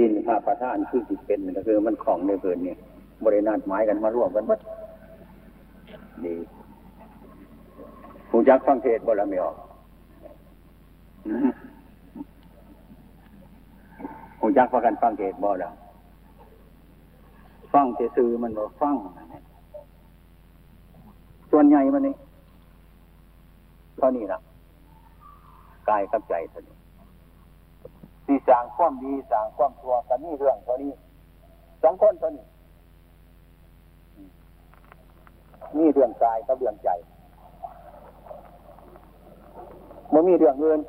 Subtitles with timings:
[0.00, 2.78] จีนพระประธานคือจิตเป็นก็คือมันของในเกินเนี่ย
[3.24, 4.60] บริณาดหมายกันมาร่วมกันวัด
[6.24, 6.34] ดี
[8.30, 9.56] ผู้จักฟังเทศบ่ละไม่ออก
[14.38, 15.70] ผู้จักพากันฟังเทศบ่ละ
[17.72, 18.96] ฟังเทซื้อมันบ่ฟัง
[21.50, 22.14] ส่วนใหญ่มันนี่
[23.98, 24.40] เท่านี้นะ
[25.88, 26.79] กายกับใจเท่านี้
[28.32, 30.92] ที่สร้างความดีสร้างความชั่วกันนี่เรื่องเท่านี้
[31.82, 32.46] สองคนเท่านี้
[35.78, 36.90] นี่เรื่องกายกับเรื่องใจ
[40.12, 40.80] มันมีเรื่องเงิน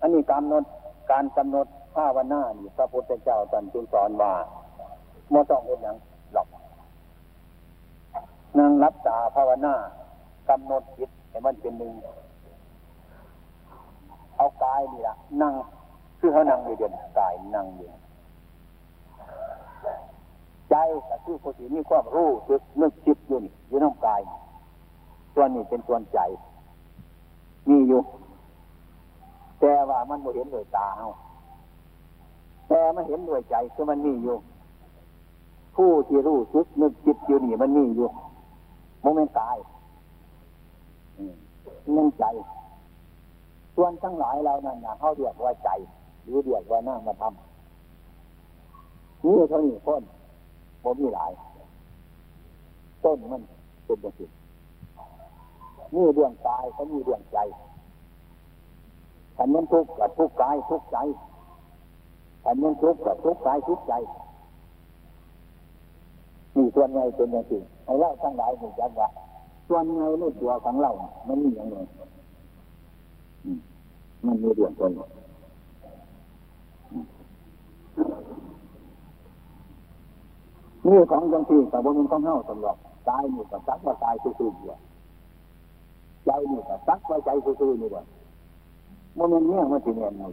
[0.00, 0.64] อันนี้กำหนด
[1.10, 4.32] การกำหนดภาวนานี่พระพุทธเจ้าตรัสจึงสอนว่า
[5.30, 5.96] เมื่อต้องเป็นอย่าง
[6.32, 6.48] หลับ
[8.58, 9.74] นั่งรับตาภาวนา
[10.48, 11.94] กำหนดจิตให้มันเป็นหนึ่ง
[14.36, 15.52] เอากายนี่ละนั่ง
[16.18, 17.88] คือเขานั่งอยู่เดียวกายนั่งอยู่
[20.70, 20.76] ใจ
[21.08, 24.20] ก็คือผู้ที่มีความรู้สึกนึกคิดอยู่นี่อยู่น้องกาย
[25.34, 26.18] ส่วนนี้เป็นส่วนใจ
[27.68, 28.00] มีอยู่
[29.60, 31.06] แต่ว่ามันไม่เห็นด้วยตาเอา
[32.68, 34.36] แต่มันเห็นด้วยใจคือมันมีอยู่
[35.76, 38.08] ผู้ที่รู้สึกนึกคิดอยู่นี่มันมีอยู่
[39.02, 39.56] โมเมนต์กาย
[41.96, 42.24] มันใจ
[43.76, 45.70] ส่วนทั้งหลายเรานั่นนะเขาเรียกว่าใจ
[46.24, 50.02] หรือเรียกว่าหน้ามาทำนี่เท่านี้คน
[50.82, 51.32] ผมมีหลาย
[53.04, 53.42] ต้นมัน
[53.84, 54.28] เป็นแบบนี้
[55.94, 57.38] นี่เรื่องกายเขามีเรื่องใจ
[59.36, 60.98] ขันมันทุกข์กับทุกข์กายทุกข์ใจ
[62.44, 63.92] ขันมันทุกข์กับทุกข์กายทุกข์ใจ
[66.56, 69.08] นี่ส่วนใหญ่เป็นอย่างนี้ไอ้เล่าทั้งหลายหูจักว่า
[69.68, 70.90] ส่วนใหญ่ในตัวของเรา
[71.28, 71.76] มันมีอย่างไร
[74.26, 74.92] มันมีเรื่องคน
[80.86, 82.76] นี่ของจังที่แต่บนมันต้องเท่าสำหรับ
[83.08, 84.76] กายนี่กับซักว่าตายซื่อๆอยู่
[86.26, 88.04] ใจนี่กับซักว่าใจซื่อๆนี่ว่า
[89.18, 90.32] มันมันเนี่ยมันตีแมนมัน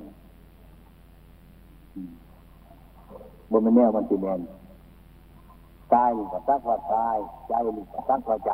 [3.52, 4.40] มันมันเนี่ยมันตีแมน
[5.94, 7.18] กายนี่กับซักว่ากาย
[7.50, 8.52] ใจนี่กับซักว่าใจ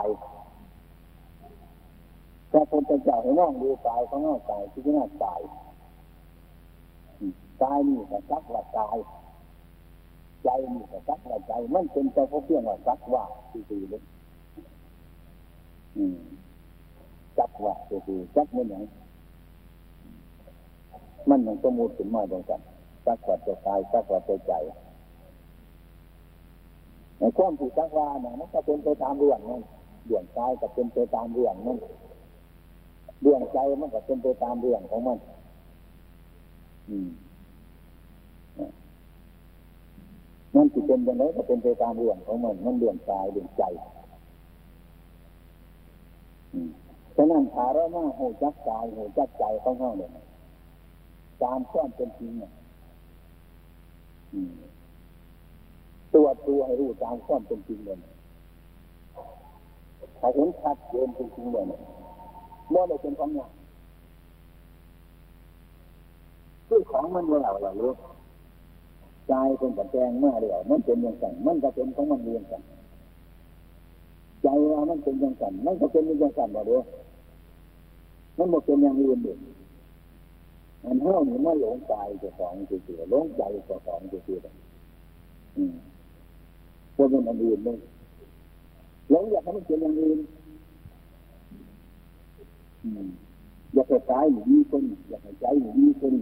[2.50, 5.42] แต่คนจะจ่าให้น้องดูกายเขาน้องกายที่น่ากาย
[7.64, 8.98] กายนี่กับซักว่ากาย
[10.44, 14.04] ใจนี่ก็สักว่าใจ มันเป็นแต่พวกเพียงว่าสักว่าคือๆเลย
[17.38, 18.84] สักว่าคือๆสักมันอย่าง
[21.30, 22.62] มันมันสมมติถึงมาตรงกัน
[23.06, 24.54] สักว่าจะกายสักว่าจะใจ
[27.20, 29.62] ในความที่สักว่าเนี่ยมันก็เป็นไปตามเรื่องนั่น
[30.06, 31.78] เรื่องกายก็เป็นไปตามเรื่องนั่น
[33.22, 35.18] เรื่องใจมันก็เป็นไปตามเรื่องของมัน
[36.90, 37.10] อืม
[40.56, 43.64] มันจะเป็นยังไงก็เป็นไปตามเรื่องของมัน มันเรื่องกายเรื่องใจ
[47.16, 50.12] ฉะนั้นถ้าเรามาหูจักกายหูจักใจของเขาเนี่ย
[51.44, 52.52] ตามความเป็นจริงเนี่ย
[56.14, 57.98] ตัวตัวให้รู้ตามความเป็นจริงเลย
[60.20, 61.80] ถ้าเห็นชัดเจนเป็นจริงเลยเมื่อ
[62.72, 63.48] ไรเป็นของเนี่ย
[66.68, 67.92] คือของมันเมื่อเราเรารู้
[69.28, 72.62] ใจเป็นกระแจงมาเดียวมันเป็นอย่างกันมันก็เป็นของมันเรียงกัน
[74.44, 76.84] ใจว่ามันเป็นอย่างกันมันก็เป็นอย่างกันบ่เดียว
[78.38, 79.38] มันหมดเป็นอย่างอื่นเด็ก
[80.84, 84.40] มันเท่านี้มันหลงใจจะสองจะเสียหลงใจจะสองจะเสีย
[85.58, 85.74] อืม
[86.96, 87.78] พวกมันอันอื่นเลย
[89.10, 90.20] หลงอยากให้มันเป็นอย่างอื่น
[93.74, 96.16] อยากให้กายอยู่ดีคนอยากให้ใจอยู่ดีคน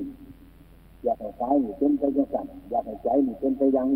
[1.04, 3.88] อยากให้กายนี่เป็นไปยังสั่นอยากให้ใจนี่เป็นไปยัง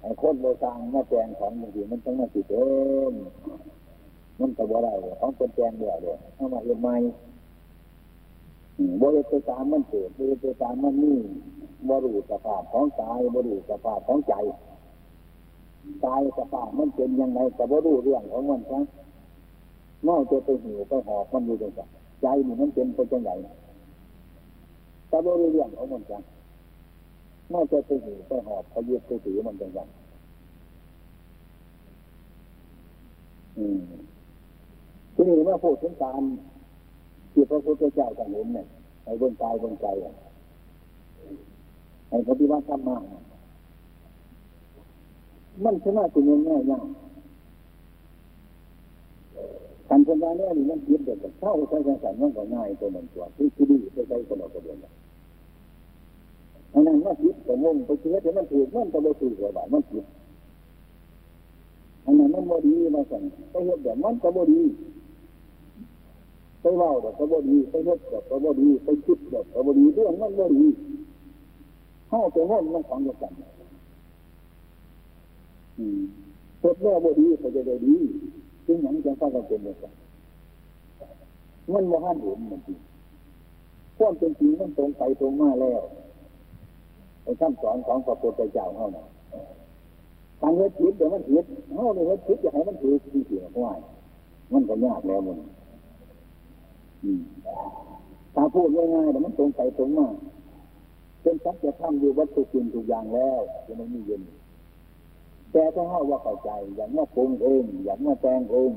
[0.00, 2.56] ไอ้คนโลซางมาแจงของบางทีมันต้องมาติดเอ
[3.10, 3.12] ง
[4.40, 6.94] มันก็บ่ได้ของคนแจงเดียวเลยวเข้ามาเห็นไหม่
[9.00, 11.18] บริเวณตามมันเกิดบริเวณตามมันนี่
[11.88, 14.34] บริสุทธิ์ภาพของกายบริสุทธิ์ภาพของใจ
[16.04, 18.84] กายสภาพมันเป็นยังไงแต่บริสุทธิ์เรื่องของมันครับ
[20.06, 21.80] นอกจะไปหิวไปหอบมันอยู่ตรงไหน
[22.22, 23.30] ใจนี่มันเป็นไปจังไหน
[25.08, 26.22] แต่บริเรื่องของมันจัง
[27.50, 29.88] ไม่จะไปหิวไปหอบเขาเยึดไปถือมันจังจัง
[35.14, 36.22] ทีนี้เมื่อพูดถึงการ
[37.32, 38.66] ที่พระพุทธเจ้าจะเห็นเนี่ย
[39.04, 39.86] ไอ้บนกายบนใจ
[42.08, 42.96] ไอ้ปฏิวัติธรรมะ
[45.64, 46.86] มันชนะคุณยังง่ายยาก
[49.88, 54.92] การเป็นว่าเนี่ยนี่มันคิดเด็กเข้าใช้การสั่นมันก็ง่ายตัวมันตัวที่ที่ดีใช้ใช้คนเราก็เดียวกัน
[56.72, 60.04] อันนั้นมันผิดแต่งงไปเชื่อแต่มันถูกมันจะไม่ถูกเลยว่ามันผิด
[62.04, 64.62] อันนั้นมันโมดีมาสั่งไปเห็นแบบมันก็โมดี
[66.60, 70.66] ไปเล่าแบบก็โมดีไปเห็นแบบก็โมดีไปคิดแบบก็โมดีเรื่องมันโมดี
[72.08, 73.32] เข้าไปห้องมันของเดียวกัน
[75.78, 76.00] อืม
[76.60, 77.96] เฮ็ดแล้วโมดีเขาจะได้ดี
[78.70, 79.92] ซึ่งหยังจะเข้ากันเป็นเดียกัน
[81.72, 82.78] มันโมหันเห็นมันจริง
[83.96, 85.80] ความเป็นจริงมันตรงไปตรงมาแล้ว
[87.22, 89.06] ไอ้คำสอนของพระพุทธเจ้าเท่านั้น
[90.40, 91.44] การเฮ็ดผิดเดี๋ยวมันผิด
[91.74, 93.78] เฮาในเฮ็ดผิดจะให้มันถูกที่เสียง่าย
[94.52, 95.38] มันก็ยากแล้วมัน
[98.34, 100.08] ถ้าพูดง่ายๆแต่มันตรงไปตรงมา
[101.22, 104.22] เป็นสัจธรรมอยู่วัตถุสิ่งทุกอย่างแล้วจะไม่มีเย็น
[105.52, 108.72] แต่ถ้าเฮาว่าเข้าใจ อย่างว่าปรุงเองอย่างว่าแต่งเอง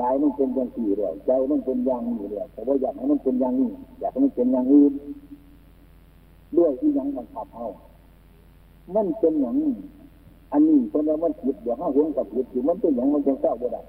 [0.00, 3.70] กายมันเป็นอย่างสี่เดียวใจมันเป็นอย่างนี้เดียวแต่ว่าอยากให้มันเป็นอย่างนี้
[4.00, 4.92] อยากให้มันเป็นอย่างอื่น
[6.56, 7.66] ด้วยที่ยังบังคับเฮา
[8.94, 9.56] มันเป็นอย่าง
[10.52, 13.82] อันนี้คนเรามันผิดเดี๋ยวเฮาเห็นกับผิดอยู่มันเป็นอย่างมันจะเศร้าบ่ได้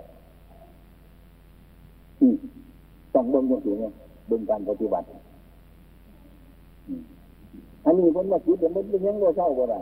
[3.14, 3.92] ต้องเบิ่งอย่างสี่เนี่ย
[4.28, 5.06] เบิ่งการปฏิบัติ
[7.86, 9.80] อันนี้คนมาผิดเดี๋ยวมันเป็นอย่างเราเศร้าบ่ได้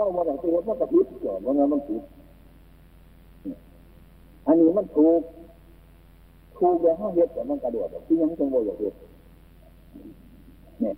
[0.00, 2.02] เศร้าบ่ได้ที่เห็นมันกับผิดก่อนมันมันผิด
[4.46, 5.22] อันนี้มันถูก
[6.56, 8.94] ถูกอย่างห้าเฮ็ดแต่มันกระโดดที่ยังจังโวยอย่างเฮ็ด
[10.80, 10.94] เนี่ย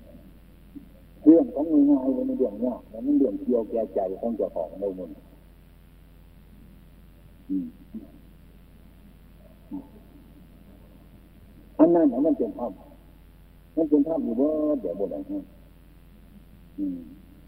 [1.24, 5.10] เรื่องของง่ายๆเลยมันเรื่องยากแล้วมันเรื่องเกี่ยวแก่ใจของเจ้าของในมุน
[11.78, 12.72] อันนั้นมันเป็นธรรม
[13.76, 14.50] มันเป็นธรรมอยู่ว่า
[14.80, 15.32] เดี๋ยวบนอะไร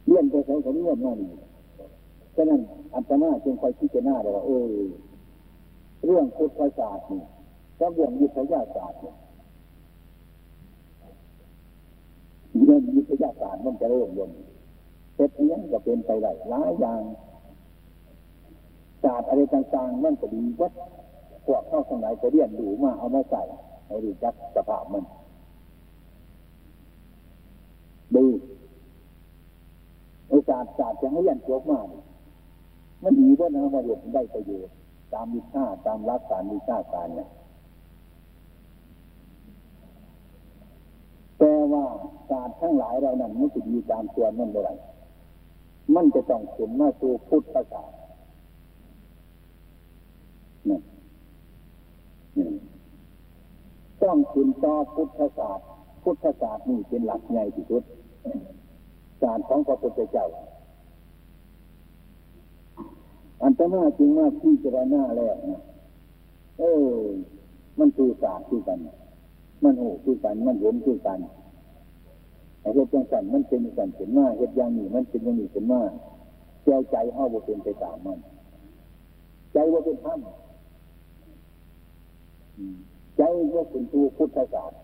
[0.07, 1.29] เลี่ยนไปใช้ของเลี่ยนมาดี
[2.37, 2.61] ฉะนั้น
[2.95, 4.73] อัตมาจึงคอยคิดจะหน้าเลยว่าเออ
[6.05, 7.23] เรื่องพุทธศาสตร์นี่
[7.79, 9.17] กับเรื่องวิทยาศาสตร์เนี่ย
[12.65, 14.31] เรื่องวิทยาศาสตร์มันจะเริ่มลง
[15.15, 17.03] เพ็นี้ก็เป็นไปได้หลายอย่าง
[19.05, 20.73] ศาสตร์อะไรต่างๆมันก็ดีวัด
[21.45, 23.43] พวกเข้าสมัยไปเรียนดูมาเอามาใส่
[23.87, 25.05] ให้รู้จักสภาพมัน
[28.15, 31.81] ดูาสตร์ศาสตร์จะให้เรียนจบมา
[33.03, 34.75] มันดีว่านะมาเรียนได้ประโยชน์
[35.13, 37.29] ตามวิชาตามรักการวิชาการเนี่ย
[41.39, 41.85] แต่ว่า
[42.29, 44.71] ศาสตร์ทั้งหลายเรานั้นมันจะดีตามตัวมันเมื่อไร
[45.95, 47.99] มันจะต้องขึ้นมาสู่พุทธศาสตร์
[50.69, 50.79] นี่
[54.03, 55.67] ต้องขึ้นต่อพุทธศาสตร์
[56.03, 57.83] พุทธศาสตร์นี่เป็นหลักใหญ่ที่สุด
[59.23, 60.27] ศาสตร์ของพระพุทธเจ้า
[63.43, 65.61] อันตมาจริงว่าพี่จะหน้าแล้วนะ
[66.59, 66.89] เออ
[67.79, 68.79] มันคือศาสตร์คือกัน
[69.65, 71.19] มันหูคือกัน มันเห็นคือกัน
[72.61, 75.83] ไอ้เหตุจังสันมันเป็นกันเห็นว่าเหตุอย่างนี้มันเป็นอย่างนี้เห็นว่า
[76.65, 78.19] ใจใจห้าว่เป็นไปตามมัน
[79.53, 80.19] ใจว่าเป็นธรรม
[83.17, 83.23] ใจ
[83.55, 84.79] ว่าเป็นตัวพุทธศาสตร์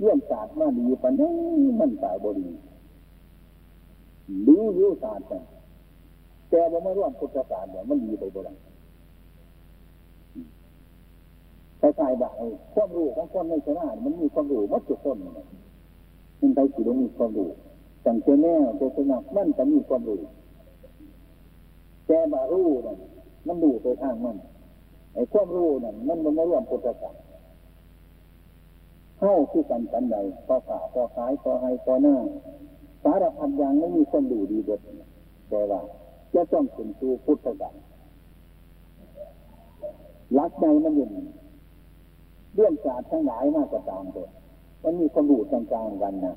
[0.00, 1.32] เรื่องศาสตร์มาดีปันนี้
[1.80, 2.48] มันสายบดี
[4.46, 5.26] ดีรู้ศาสตร์
[6.54, 8.54] แต่ว่าไม่ร่วมพุทธศาสนาเนี่ยมันดีไปบ่ได้
[11.96, 12.30] ใครๆบ่า
[12.74, 15.16] ความรู้ของคนในชนะมันมีความรู้มัดจุดคน
[16.40, 17.48] มันไปสิต้องมีความรู้
[18.04, 20.20] สังเกตแน่เจตนามันจะมีความรู้
[22.06, 22.98] แต่บารู้นั่น
[23.46, 24.36] มันดูไปทางมัน
[25.14, 27.24] ไอ้ความรู้นั่นมันมันไม่ร่วมพุทธศาสนา
[29.18, 32.16] เข้าคือกันกันใดพอขาพอขายพอให้พอหน้า
[33.02, 34.80] สารพัดอย่างไม่มีความดูดีเด็ด
[35.50, 35.80] แต่ว่า
[36.34, 37.94] จะต้องเป็นตัวพุทธศาสนา
[40.38, 41.08] ลักใจมันอยู่
[42.54, 44.26] เรื่องศาสตร์ทั้งหลายมากกว่าตามตัว
[44.82, 46.34] มันมีความรู้ต่างๆกันนะ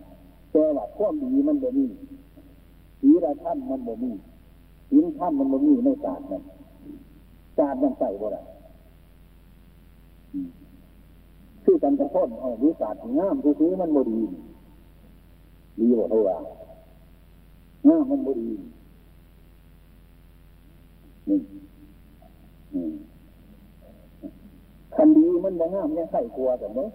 [0.51, 1.85] แต่ว่าความดีมันบ่มี
[3.01, 4.11] ศีลธรรมมันบ่มี
[4.89, 6.43] ศีลธรรมมันบ่มีในศาสตร์นั้น
[7.57, 8.41] ศาสตร์มันใส่บ่ได้
[11.63, 14.19] คือกันกระพ้นเอาวิสาสตร์งามผู้ซื้อมันบ่ดี
[15.79, 16.37] ดีบ่เท่าว่า
[17.87, 18.49] งามมันบ่ดี
[21.29, 21.39] นี่
[24.95, 26.87] คันดีมันบ่งามเนี่ยไข่กลัวแต่เมื่อ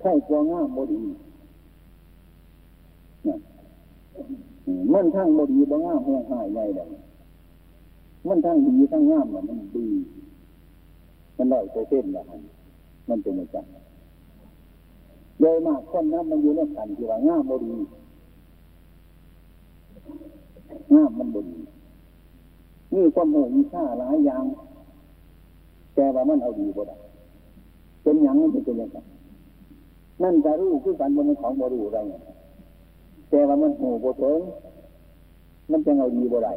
[0.00, 1.02] ไข่กลัวงามบ่ดี
[4.92, 6.88] มันทั้งบ่ดีบ่งามแห้งหายใหญ่เลย
[8.28, 9.44] มันทั้งดีทั้งงามมัน
[9.76, 9.86] ดี
[11.36, 12.42] มันได้ไปเส้นแบบนั้น
[13.08, 13.66] มันเป็นอย่างนั้น
[15.40, 17.74] โดยมากคนนั้นมันอยู่ในขันที่ว่างามบ่ดี
[20.94, 21.58] งามมันบ่ดี
[22.96, 24.44] นี่ความโหมีค่าหลายอย่าง
[25.94, 26.96] แต่ว่ามันเอาดีบ่ได้
[28.02, 29.06] เป็นอย่างนั้นเป็นอย่างนั้น
[30.22, 31.98] นั่นจะรู้คือการบนของบรูอะไร
[33.30, 34.40] แต่ว่ามันหูบเถิง
[35.70, 36.54] มันจะเอาดีบ่ได้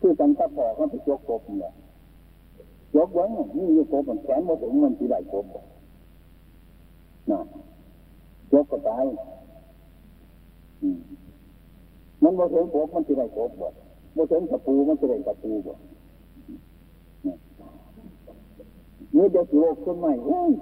[0.00, 1.72] คือกันกับอกมันไปยกกบเนี่ย
[2.96, 3.24] ยกไว้
[3.56, 5.46] นี่ยกกบมันแขนโบถึงมันสีได้กบ
[7.30, 7.40] น่ะ
[8.52, 9.04] ยกก็ตาย
[12.22, 13.68] มันโบถึงกบมันสีได้กบบ่
[14.24, 15.74] บถึงตะปูมันสีได้ตะปูบ่
[19.12, 20.52] เนี่เดี๋ยวสิโลกขึ้นใหม่เฮ้ย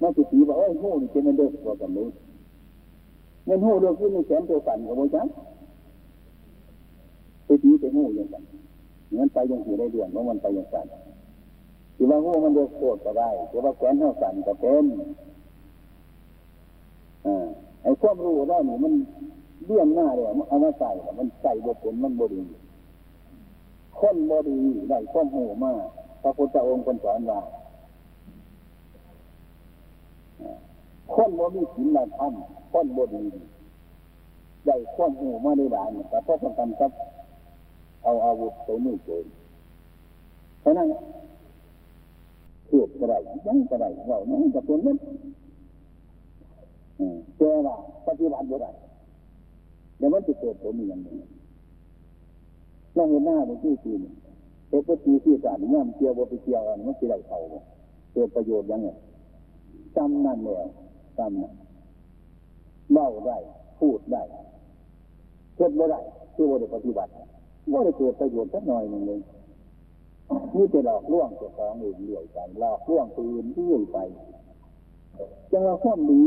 [0.00, 2.06] มันจะสีบอกเอ้ยโหูนี่เป็นมันเด็กกว่ากันนี้
[3.44, 5.26] เงินโหูเดือดขึ้นในแขนตัวสั่นกับโบจัง
[7.44, 8.42] ไปตีไปโหูอย่างกัน
[9.12, 10.86] เงินไปยังสีได้เดือนเพราะมันไปยังสั่น
[11.96, 14.84] ที่ว่าโหูมันเดือดโคตรก็ได้แต่ว่าแขนเท่าสั่นก็เป็น
[17.26, 17.46] อ่า
[17.82, 18.92] ไอ้ความรู้ได้นี่มัน
[19.64, 22.42] เลี่ยมหน้าเลยเอามาใส่มันใส่บทผลมันบดี
[24.00, 24.58] คนบดี
[24.88, 25.80] ได้ความหูมาก
[26.22, 27.40] พระพุทธองค์คนสอนว่า
[31.14, 32.32] คนบ่มีศีลธรรม
[32.72, 33.24] คนบ่ดี
[34.66, 36.92] ได้ข้อมูมาได้หลายแต่พอต้องกันกับ
[38.04, 39.24] เอาอาวุธไปมือโจร
[40.60, 40.88] เพราะนั้น
[42.66, 44.98] เทียบก็ได้ยังก็ได้เราเนี่ยจะเป็นนั้น
[47.36, 47.74] เจอว่า
[48.06, 48.70] ปฏิบัติบ่ได้
[49.96, 51.18] เดี๋ยวมันจะเกิดผลอย่างนี้
[52.94, 54.12] เราเห็นหน้าเป็นที่ทีนี่
[54.68, 57.38] เป็นปฏิที่การเนี่ยมันเกี่ยวบ่ไปเกี่ยวกันมันจะได้เขา
[58.12, 58.88] เกิดประโยชน์ยังไง
[59.96, 60.66] จำนั่นแล้ว
[61.18, 61.54] จำนั่น
[62.92, 63.38] เล่าได้
[63.80, 64.22] พูดได้
[65.56, 66.00] เกิดบ่ได้
[66.34, 67.10] คือว่าได้ปฏิบัติ
[67.72, 69.20] ว่าได้เกิดประโยชน์สักหน่อยหนึ่งเลย
[70.56, 73.98] นี่จะหลอกล่วงเจ้าของอื่นเรื่อยไปหลอกล่วงปืนเรื่อยไป
[75.50, 76.24] จังว่าความดี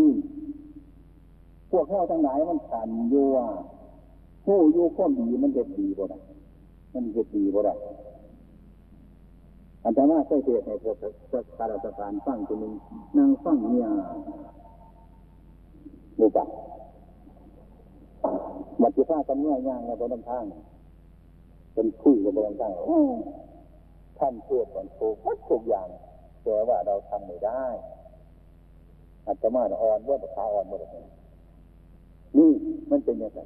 [1.71, 3.47] พวกเข้าทั้งหลายมันขันอยู่ว่า
[4.45, 6.19] ผู้อยู่ความดีมันเด็ดดีบ่ได้
[6.93, 7.75] มันเด็ดดีบ่ได้
[9.85, 10.95] อันตรายใช่เหตุให้พวก
[11.57, 12.73] ข้าราชการฟังตัวนึง
[13.17, 13.87] นั่งฟังเนี่ย
[16.19, 16.45] บุปผา
[18.81, 20.43] บัติภากันเมื่อย่างในบนทาง
[21.73, 22.73] เป็นคุยกับบนทาง
[24.19, 25.87] ท่านพูดเหมือนถูกวัดทุกอย่าง
[26.43, 27.63] แต่ว่าเราทำไม่ได้
[29.25, 31.16] อาจจะมาอ่อนว่าขาอ่อนหมดเลย
[32.37, 32.51] นี่
[32.91, 33.39] มันเป็นยังไง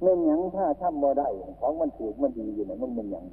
[0.00, 1.26] เมื่อยังถ้าทำบ่ได้
[1.60, 3.24] ของมันถูกมันดีอยู่ไหนมันเป็นยัง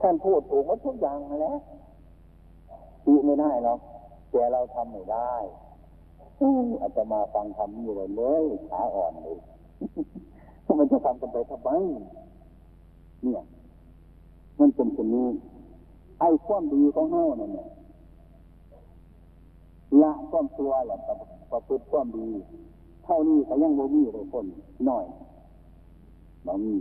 [0.00, 1.58] ท่านพูดถูกวัดทุกอย่างมาแล้ว
[3.04, 3.78] ตีไม่ได้หรอก
[4.30, 5.34] แต่เราทำไม่ได้
[6.80, 9.38] อาจจะมาฟังทำนี่เลยเลยขาอ่อนเลย
[10.78, 11.68] มันจะทำกันไปทำไม
[13.22, 13.42] เนี่ย
[14.60, 15.28] มันเป็นคนนี้
[16.20, 17.68] ไอ้ความดีของเฮานั่นเนี่ย
[20.02, 20.98] ละความตัวแหละ
[21.50, 22.28] ประพฤติความดี
[23.04, 24.46] เท่านี้ก็ยังโมมีเลยคน
[24.88, 25.04] น่อย
[26.46, 26.74] บางมี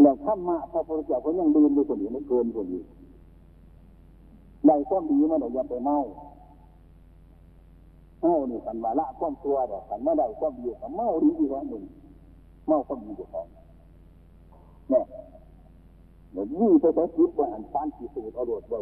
[0.00, 2.86] แล้วข้ามมาพระพุทธเจ้าก็ยังดืนด้วยคนอื่นไม่เกินคนอื่น
[4.66, 5.98] ในความดีมันอย่าไปเมา
[8.20, 11.82] เมานี่กันวาละความตัวเดี๋ยวกันเมื่อใดความดีกับเมาดีอีกแล้วหนึ่ง
[12.66, 13.46] เมาความดีเดียวกัน
[14.90, 15.04] เนี่ย
[16.32, 18.80] เดี๋ยวยี่ไปใช้คิดว่าอันฟานขีสูตรเอาโดดเว้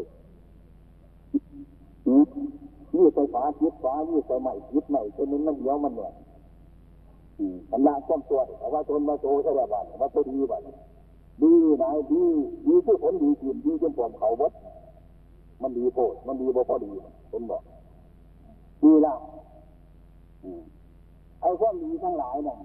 [2.98, 6.12] ยี่ไปฝาคิดฝายี่ไปใหม่คิดใหม่จนมันเดียวมันเนี่ย
[7.70, 10.62] กันละความตัวเดี๋ยวว่าตนมาโตใช่ไหมบ้านว่าตัวดีบ้าน
[11.42, 12.22] ดีไหนดี
[12.66, 14.52] ดีที่ผลดีจริงดีจนผมเขาบด
[15.62, 16.90] มันดีโพดมันดีบ่พอดี
[17.30, 17.62] ผมบอก
[18.82, 19.14] ดีละ
[21.40, 22.58] ไอ้ความดีทั้งหลายนั่น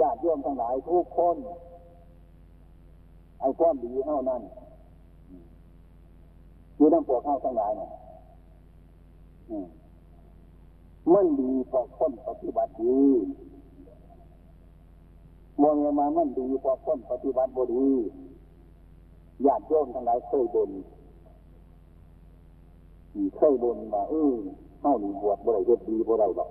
[0.00, 1.36] ญาติโยมทั้งหลายทุกคน
[3.40, 4.42] ไอ้ความดีเท่านั้น
[6.76, 7.90] อยู่น้ำปวกเข้าทั้งหลายนั่น
[11.12, 13.02] มันดีพอคนปฏิบัติดี
[15.62, 17.90] มองมามันดีพอคนปฏิบัติบดี
[19.46, 20.70] ญาติโยมทั้งหลายเคยบน
[23.36, 24.34] เคยบนมาเออ
[24.80, 26.50] เข้าหนีบวชบ่ได้เฮ็ดดีบ่ได้หรอก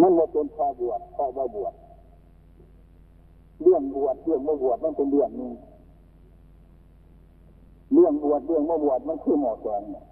[0.00, 1.74] มันว่าเป็นพอบวชพอบ่บวช
[3.62, 5.52] เรื่องบวชเรื่องบ่บวชมันเป็นเรื่องหนึ่ง
[7.92, 10.04] เรื่องบวชเรื่องบ่บวชมันคือหมอแกงเนี่ย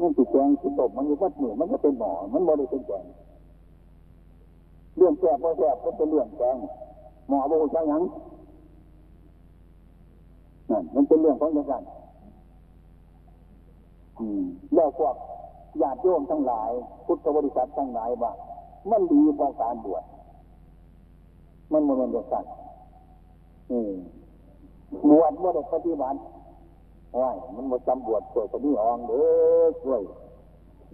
[0.00, 3.04] มันติดแกงติดตบมันอยู่วัดหนึ่งมันก็เป็นหมอมันบ่ได้เป็นแกง
[4.96, 6.56] เรื่องแก่บ่แก่ก็เป็นเรื่องแกง
[7.28, 8.02] หมอบ่รู้จักยัง
[10.70, 11.84] นั่นมันเป็นเรื่องของอย่างนั้น
[14.74, 15.14] แล้วพวก
[15.82, 16.70] ญาติโยมทั้งหลาย
[17.06, 18.32] พุทธบริษัททั้งหลายว่า
[18.90, 20.04] มันดีเพราะการบวช
[21.72, 22.44] มันมันเป็นอย่างนั้น
[25.10, 26.18] บวชเมื่อได้ปฏิบัติ
[27.20, 29.22] ว่ามันมาจำบวชสวยคนนี้อองเด้
[29.62, 30.02] อช่วย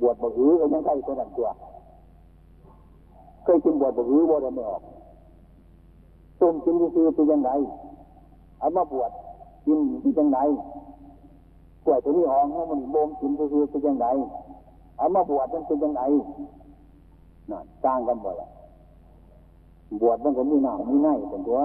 [0.01, 1.49] บวชบหือก็ยังใกล้ตัวนั้นตัว
[3.45, 4.83] เคยกินบวชบหือบวชไม่ออก
[6.41, 7.51] ต้มกินคือเป็นยังไง
[8.59, 9.11] เอามาบวช
[9.67, 10.39] กินที่จังไหน
[11.85, 14.07] กล้วยตัวนี้ออกมันโบมกินคือเป็นยังไง
[14.97, 16.03] เอามาบวชมันเป็นยังไง
[17.51, 18.49] น่ะสร้างกันบ่ละ
[20.03, 21.59] บวชมันก็มีหน้ามีไนเป็นตัว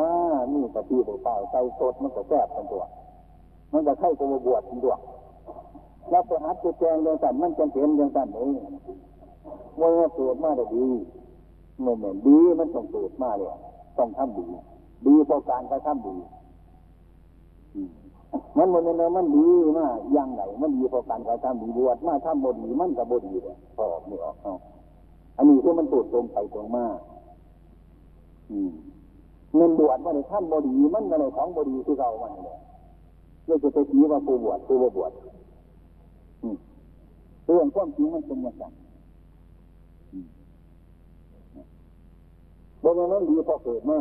[0.51, 2.83] มีกะทิเปล่าใส่สดมันก็แซ่บเป็นตัว
[3.73, 4.95] มันก็ไข่ตัวบวชเป็นตัว
[6.09, 8.51] แล้วไปหัดไปแจงเรื่องสันมันจำเป็นเรื่องสันเอง
[9.79, 10.87] ว่าเกิดมาได้ดี
[11.81, 13.49] เงินเนี่ยดีมันต้องเกิดมาเลย
[13.97, 14.45] ต้องทำดี
[15.05, 16.15] ดีเพราะการกระทำดี
[18.57, 24.53] มันมันเนมันดีมากยังไงมันดีเพราะการกระทำดีบวชมาทำบดีมันกับบดีเลยพอไม่ออกอา
[25.37, 26.85] อันนี้คือมันตูดตรงไปตรงมา
[29.55, 32.57] เงินบวชมาในทำบดีมันอะไรของบดีที่เรามันเลย
[33.45, 35.11] เราจะไปชี้ว่าผู้บวชผู้บวช
[37.45, 38.63] เรื่องความจริงมันเป็นอย่างไร
[42.83, 43.99] บางนั้นดีพอเกิดมา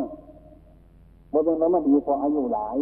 [1.33, 2.77] บางนั้นมันดีพออายุหลาย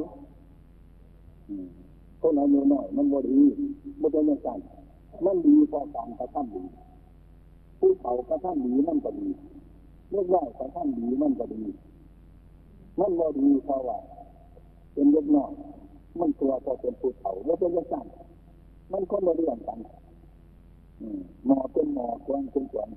[2.21, 3.41] คนอายุน้อยมันบดี
[4.01, 4.49] มันเป็นอย่างไร
[5.25, 6.63] มันดีพอการกระทำดี
[7.79, 9.27] ผู้เฒ่ากระทำดีมันก็ดี
[10.11, 11.61] เล็กน้อยกระทำดีมันก็ดี
[12.99, 13.97] มันบดีเพราะว่า
[14.93, 15.51] เป็นเล็กน้อย
[16.19, 18.21] มันตัวพอเป็นผู้เฒ่าแล้วเป็นอย่างไร
[18.91, 19.79] มันคนละเรื่องกัน
[21.45, 22.89] หมอเป็นหมอแกงเป็นแกง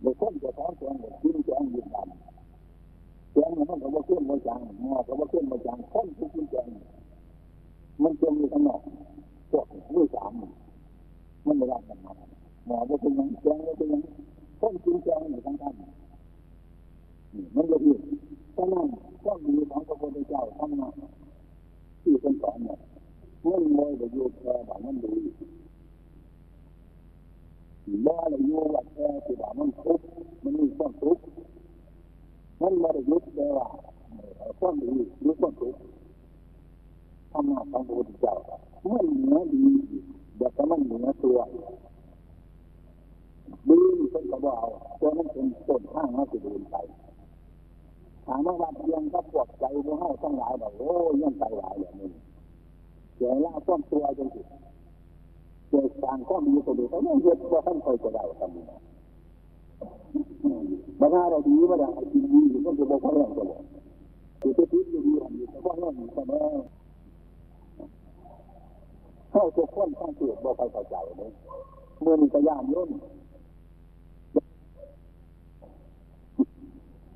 [0.00, 6.68] เด็กคนจะท้องแกงกินแกงยืนดำแกงมันก็บ่ขึ้นบ่จางหมอก็บ่ขึ้นบ่จางคนที่กินแกง
[8.02, 8.82] มันจะมีขนม
[9.50, 10.32] พวกมือสาม
[11.46, 12.12] มันไม่รับมันมา
[12.66, 14.02] หมอบ่เป็นยังแกงบ่เป็นยัง
[14.60, 15.74] คนกินแกงอยู่ทั้งท่าน
[17.54, 18.00] มันเลยอีก
[18.56, 18.88] ฉะนั้น
[19.24, 20.94] ก็มีของพระพุทธเจ้าทั้งนั้น
[22.02, 22.78] ที่เป็นสอนเนี่ย
[23.48, 25.14] มันเลยจะอยู่แค่แบบมันดี
[28.06, 30.06] บ่ได้อยู่ว่าแค่ที่ว่ามันทุกข์
[30.42, 31.22] มันมีความทุกข์
[32.62, 33.66] มันไม่ได้ยึดแต่ว่า
[34.58, 35.80] ความดีหรือความทุกข์
[37.32, 38.34] ธรรมะของพระพุทธเจ้า
[38.92, 39.64] มันเหนือดี
[40.36, 41.38] เดี๋ยวมันเหนือตัว
[43.68, 43.80] ดี
[44.10, 44.68] เป็นกระบอก
[45.00, 46.76] ตัวนั้นเป็นต้นข้างมาสิเดินไป
[48.26, 52.10] ถามว่าวัดเพียงก็ปวดใจไม่ให้ทั้งหลายแบบโอ้ยังใจหลายอย่างนี้
[53.16, 54.46] เดี๋ยวล่าต้นตัวจนถึง
[55.70, 58.64] เกิดการก็มีตัวเดียวไม่เยอะว่าท่านเคยจะได้ทำนี้
[61.00, 62.18] บางอะไรดีบางอะไรดี
[62.52, 63.62] ดีก็จะบอกว่าเรื่องตัวเลย
[64.40, 66.42] คือที่ที่ดีอันนี้แต่ว่าเรื่องนี้แต่แม่
[69.32, 71.30] เข้าตัวคนข้างเกิดบอกไปเข้าใจเลย
[72.02, 72.90] เมื่อมีกระยานย่น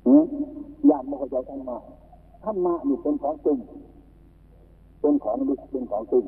[0.05, 1.77] อย่านไม่เข้าใจทั้งมา
[2.43, 3.57] ธรรมะนี่เป็นของจริง
[4.99, 6.23] เป็นของลึกเป็นของจริง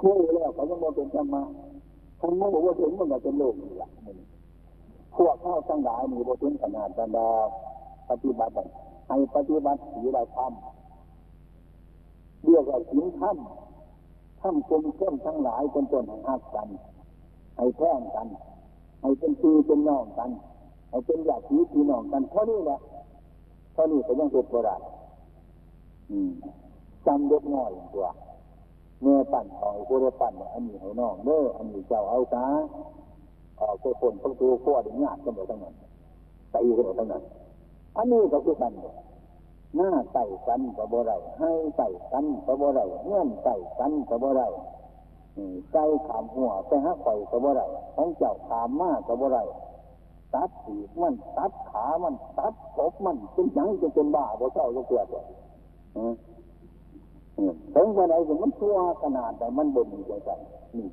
[0.00, 1.42] คู่แล้วเขาจะมาเป็นธรรมะ
[2.20, 3.90] ทั้งนั้นบอกว่าถึงมันก็เป็นโลกนี่แหละ
[5.16, 7.28] พวกเข้าทั้งหลายมีบทถึงขนาดบรรดา
[8.08, 8.52] ปฏิบัติ
[9.08, 16.68] ให้ปฏิบัติสีเราทำเรียกว่าสินถ้ำถ้ำกลมเข้มทั้งหลายเป็นต้นห้หักกัน
[17.56, 18.26] ให้แท่งกัน
[19.06, 20.30] ให้เป็นปีเป็นน้องกัน
[20.90, 22.78] ให้เป็นญาติพี่น้องกันเท่านี้แหละ
[23.74, 24.82] เท่านี้ก็ยังเป็นโบราณ
[27.06, 28.06] จำเล็กน้อยตัว
[29.02, 32.44] เมื่อปั่นหอยผู้ได้ปั่นอันนี้ให้น้องเด้ออันนี้เจ้าเอาซา
[33.60, 35.74] ออกไปคนประตูขั้วดึงยากกันหมดทั้งนั้น
[36.54, 37.22] ตีกันหมดทั้งนั้น
[37.96, 38.72] อันนี้ก็คือกัน
[39.76, 44.42] หน้าใส่กันกับบ่ไรให้ใส่กันกับบ่ไรเงื่อนใส่กันกับบ่ไร
[45.70, 47.62] ใส่ขามหัวไปหาไข่กับบ่ไร
[47.96, 49.38] ของเจ้าขามมากกับบ่ไร
[50.34, 55.24] ตัดปีกมันตัดขามันตัดศพมันเป็นยังจะเป็นบ้าบ่เจ้าจะเกิดเลย
[57.74, 60.30] ถึงวันไหนมันชั่วขนาดแต่มันบ่มีใจ
[60.76, 60.88] นี่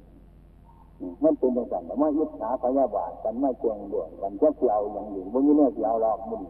[1.24, 6.42] มันเป็นอย่างนั้นมาอิจฉาพยาบาทกันไม่เจียงเดือดกันจะเกี่ยวอย่างอื่นบางทีเนี่ยเกี่ยวหรอกมุน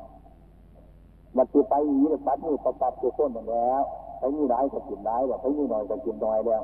[1.37, 3.81] บัดที่ไปนี้เลยปัดนี่ประปัดตัวคนหมดแล้ว
[4.19, 6.63] ไปมีร้ายก็กินร้ายแล้วไปมีน้อยก็กินน้อยแล้ว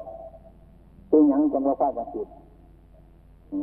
[1.09, 2.27] เป็นอย่างจังว่าฟากันจิต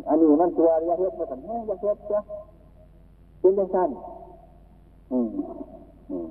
[0.08, 2.20] อันนี้มันตัวระยะเทศมาถึงเนี่ยระยะเทศจ้ะ
[3.40, 3.90] เป็นย่างนั้น
[5.12, 5.28] อืม
[6.10, 6.28] อืม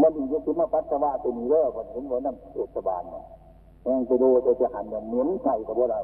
[0.00, 3.24] มันจะคิดมาปัสสาวะเป็นเรื่องมันเห็นว่านั่นเทศบาลเนี่ย
[3.82, 6.00] แองจะดูจะจะหันอย่างเหม็นใส่กับพว่าเรา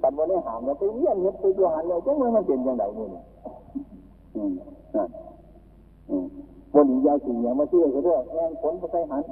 [0.00, 3.06] แต่วันนี้หามเราไปเยี่ยมเห็นไปดูหันเลยจังเลยมันเป็นยังไงนี่
[4.36, 4.52] อืม
[4.94, 5.08] นั่น
[6.10, 6.26] อืม
[6.74, 9.22] วันนี้ยายสิ่งอย่างมาเชื่อเขาด้วยแองผลไปใส่หัน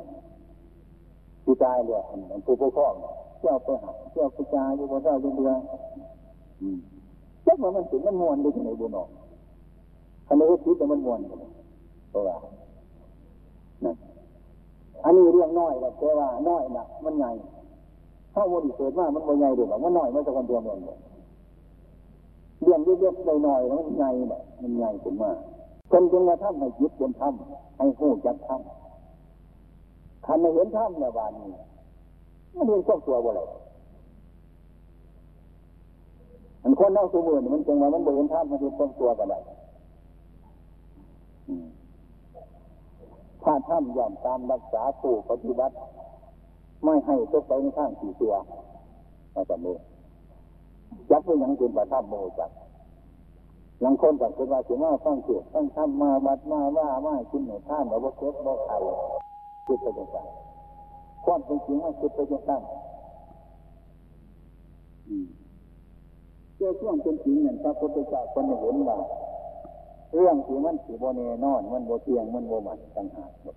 [1.47, 2.03] ผู้ชายเลย
[2.47, 2.95] ผู้ปกครอง
[3.41, 5.53] เจ้าไปหาเจ้าผู้ชายอยู่บนเจ้าเรือ
[6.61, 6.79] อืม
[7.47, 9.09] จักว่ามันถึงมันมวนได้ที่ไหนบุญออก
[10.29, 11.21] อันนี้ก็คิดแต่มันมวน
[12.11, 12.37] เพราะว่า
[15.05, 17.31] อันนี้เรื่องน้อยแหละแต่ว่าน้อยนะมันใหญ่
[18.35, 20.81] ถ้าวันเกิดมามันบ่ใหญ่เดี๋ยวมันน้อยมันจะคนเดียวเอง
[22.63, 25.31] เรื่องเล็กๆน้อยๆมันใหญ่แหละมันใหญ่ขึ้นมา
[25.91, 27.35] คนจึงมาทำให้จิตเป็นธรรม
[27.77, 28.53] ให้หู้จักธร
[30.29, 31.51] รมคันไม่เห็นถ้ำในวันนี้
[32.55, 33.41] มันเห็นควบตัวบ่ไร
[36.63, 39.39] มันคนน่าสมือมันจังว่ามันบ่เห็นถ้ำมันเห็นควบตัวกันได้
[43.43, 45.75] ถ้าถ้ำยอมตามรักษาผู้ปฏิบัติ
[46.85, 48.35] ไม่ให้ตกไปในข้างสี่ตัว
[49.35, 49.79] มาจำเลย
[51.11, 52.51] ยักษ์เป็นยังเป็นประทับโมจัก
[53.81, 58.77] หลังคนกับเป็นว่าเสียว่าฟังเสียฟังทำมาบัดมาว่าว่าคุณหนูท่านหรือว่าเก็บบ่ไข่
[59.67, 60.27] คิดไปจังสัน
[61.25, 62.63] ความเป็นจริงว่าคิดไปจังสัน
[66.57, 68.99] เจ้าช่วงเป็นจริงเนี่ยพระพุทธเจ้าคนเห็นว่า
[70.15, 73.57] เรื่องที่มันสีโบเนนอน มันโบเทียงมันโบมันต่างหากหมด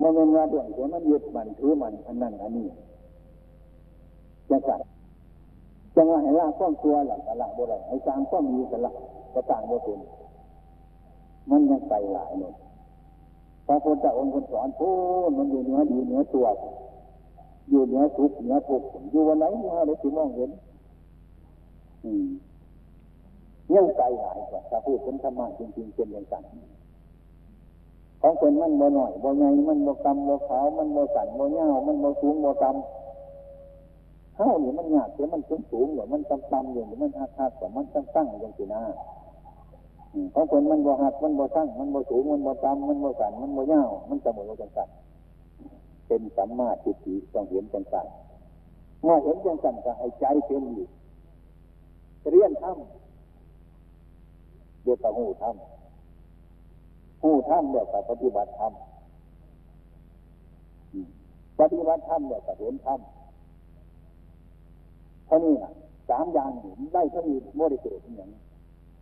[0.00, 2.66] มันเป็นว่าเรื่องที่มันยึดมันถือมันอันนั้นอันนี้
[4.50, 4.80] จังสัน
[5.94, 8.92] จังว่าให้ละข้อมตัวหลักละบ่ได้ให้สร้างข้อมมีกันละ
[9.34, 9.98] ก็ต่างบ่เป็น
[11.50, 12.50] มันยังไปหลายหน่
[13.68, 14.90] พระพุทธองค์สอนพู
[15.28, 16.46] ดมันอยู่เหนือดีเหนือตัว
[17.70, 20.50] อยู่เหนือทุกเหนือทุกอยู่วันไหนเมื่อไรสิมองเห็น
[22.04, 22.26] อืม
[23.74, 26.44] ยังไกลหายกว่าถ้าพูดเป็นธรรมะจริงๆเป็นอย่างนั้น
[28.20, 38.82] ของคนมันบ่หน่อยบ่ใหญ่มันบ่กำบ่ขาวมันบ่สั่นบ่เงามันบ่สูงบ่ต่ำเท่านี่มันยากเสียมันสูงสูงหรือมันต่ำต่ำอยู่หรือมันหักหักแต่มันตั้งตั้งอย่างสินะ
[40.32, 44.88] เพราะคนมันบ่หักมันบ่ตั้งมันบ่สูงมันบ่ต่ำมันบ่สั่นมันบ่ยาวมันเสมอจังสัน
[46.06, 48.06] เป็นสัมมาทิฏฐิต้องเห็นจังสัน
[49.02, 50.86] เมื่อเห็นจังสันก็ให้ใจเป็นอยู่
[52.30, 55.56] เรียนทำเดี๋ยวกับหูทำ
[57.22, 58.68] หูทำเดี๋ยวกับปฏิบัติทำ
[61.60, 62.98] ปฏิบัติทำเดี๋ยวกับเห็นทำ
[65.26, 65.70] เท่านี้นะ
[66.10, 68.40] สามอย่างนี้ได้เท่านี้โมได้เกิดอย่างนี้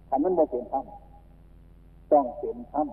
[0.09, 0.85] ขันมันโมเป็นธรรม
[2.12, 2.88] ต้องเป็นธรรม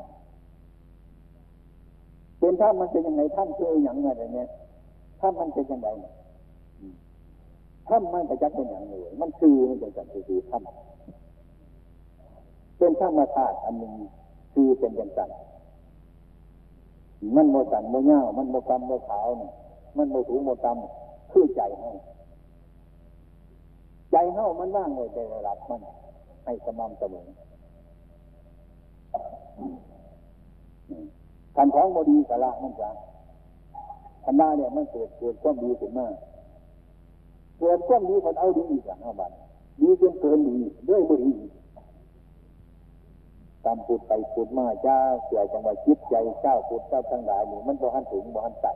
[2.39, 4.47] เป็นธรรมมันเป็นยังไงท่านคืออย่างไรเนี่ย
[5.19, 6.13] ท่ามันเป็นยังไงเนี่ย
[7.87, 10.61] ท่ามันประจักษ์เป็นอย่างไรมันคือมันเป็นจักคือธรรม
[12.77, 13.93] เป็นธรรมธาตุอันหนึ่ง
[14.53, 15.35] คือเป็นย่างไร
[17.35, 19.51] มันโมสันโมเง่ามันโมกรรมโมขาวเนี่ย
[19.97, 21.91] มันโมถูโมตำคือใจให้
[24.11, 25.81] ใจเฮ้ามันว่างเลยใจระดับมัน
[26.43, 27.27] ให้สม่ำเสมอ
[31.55, 32.89] ขันท้องบดีสาระมันจะ
[34.23, 36.07] ขันหน้าเนี่ยมันเกิดเกิดความดีขึ้นมา
[37.59, 39.31] เกิดความดีคนเอาดีอีกอย่างบัน
[39.81, 40.57] ดีจนเกินดี
[40.89, 41.33] ด้วยบดี
[43.65, 48.73] ตามปุดไปปุดมาเจ้าเสียจังหวะจิตใจเจ้าปุดเจ้าทั้งหลายนี่มันบ่หันถึงบ่หันใส่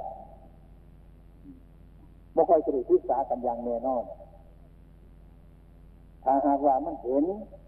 [2.35, 4.03] บ่ค่อยจะได้ศึกษากันอย่างแน่นอน
[6.29, 7.23] ถ้าหากว่ามันเห็น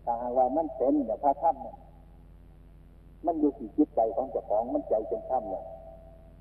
[0.05, 1.77] ถ้าหากว่ามันเป็นอย่าพระถ้ำเนี่ย
[3.25, 5.63] มันอยู่ที่จิตใจของเจ้าของมันใจเป็นถ้ำเนี่ย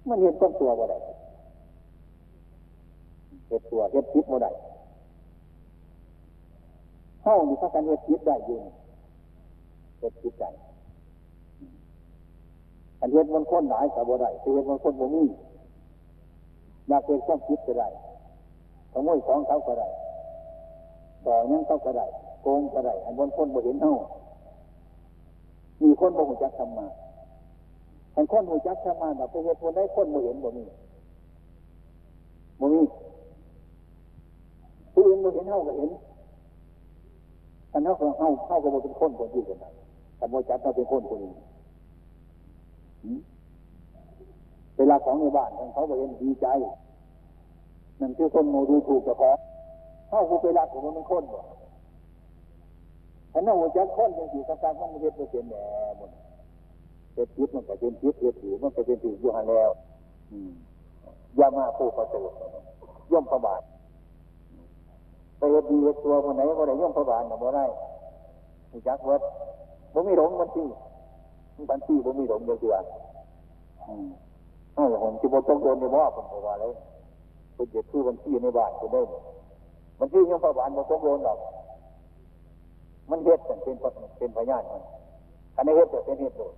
[0.08, 0.98] มันเห็นต้นตัวบ่ได้
[3.48, 4.50] เห็ดตัวเห็ดพิษบ่ได้
[7.22, 8.62] เข้ามีพระกันเห็ดพิษได้ยิน
[9.98, 10.44] เห็ดพิษใจ
[13.00, 15.24] อันเห็ดมันค้นหลายกับบ่ได้เห็ดมันค้นบ่มี
[16.88, 17.88] อยากเป็นความคิดก็ได้
[18.92, 19.88] ขโมยของเขาก็ได้
[21.28, 22.06] ต่อยังเขาก็ได้
[22.42, 23.94] โกงก็ได้อันบนคนบ่เห็นเท่า
[25.82, 26.86] มีคนบ่หูจักทำมา
[28.14, 30.64] อันคนหูจักทำมาแบบเหตุผลได้คนบ่เห็นบ่มี
[32.60, 32.80] บ่มี
[34.92, 35.90] ผู้อื่นบ่เห็นเท่าก็เห็น
[37.72, 39.70] อันเท่าของเท่าเท่าก็บ่เป็นคนคนที่กันได้
[40.16, 41.32] แต่บ่จักเราเป็นคนคนนี้
[44.76, 46.46] เวลาของในบ้านของเขาบ่เห็นดีใจ
[48.00, 49.38] นั่นคือคนโมดูถูกเจ้าของ
[50.08, 51.40] เข้ากูไปรักของมันมันค้นบ่
[53.32, 55.62] ถ้าน้องหัวจักคนยังสีกระมันเฮ็ดไม่เป็นแหน่
[55.96, 56.10] หมด
[57.14, 59.70] เฮ็ดพิษมันก็เป็นพิษเฮ็ดถือมันก็เป็นถืออยู่หันแล้ว
[61.36, 62.32] อย่ามาผู้ประเสริฐ
[63.12, 63.62] ย่อมประบาท
[65.38, 67.64] ไปเฮ็ดดีเฮ็ดตัวคนไหนคนไหนย่อมประบาทเนี่ยบ่ได้
[68.70, 69.22] หัวจักเวิร์ด
[69.94, 70.66] บ่มีหลงมันที่
[71.70, 72.84] บันที่บ่มีหลงเดียวเดียว
[73.88, 74.08] อืม
[74.76, 76.72] อ้าวผมที่บ่ต้องโดนในบ่อผมบอกว่าเลย
[77.54, 79.00] เป็นเด็กคือบันที่ในบ้านจะได้
[79.98, 81.38] มันที่ยงพระบานมันตกโลนหรอก
[83.10, 83.76] มันเฮ็ดเป็นเป็น
[84.18, 84.82] เป็นพยานมัน
[85.54, 86.54] คันนี้เฮ็ดเป็นเฮ็ดโดด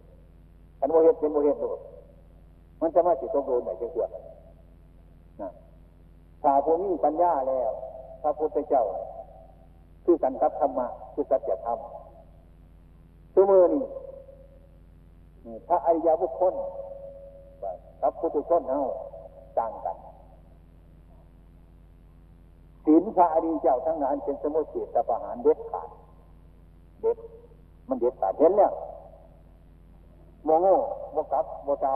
[0.79, 1.79] คันว่าเฮ็ดเป็นโมเฮ็ดโดด
[2.81, 4.07] มันจะมาสิตกโลนไหนเชื่อ
[5.41, 5.53] นะ
[6.43, 7.71] ถ้าผู้มีปัญญาแล้ว
[8.23, 8.85] พระพุทธเจ้า
[10.05, 11.79] คือสันทัพธรรมะคือสัจธรรม
[13.35, 13.85] ตัวมือนี่
[15.69, 16.55] ถ้าอริยบุคคล
[18.01, 18.81] พระพุทธชนเฮา
[19.59, 19.97] ต่างกัน
[22.85, 25.89] ศีลพระอริยเจ้าทั้งนั้นเป็นสมุทเฉตประหารเด็ดขาด
[27.01, 27.17] เด็ด
[27.89, 28.73] มันเด็ดขาดเห็นเนี่ย
[30.45, 30.77] โมโง่
[31.13, 31.95] โมกับโมเจ้า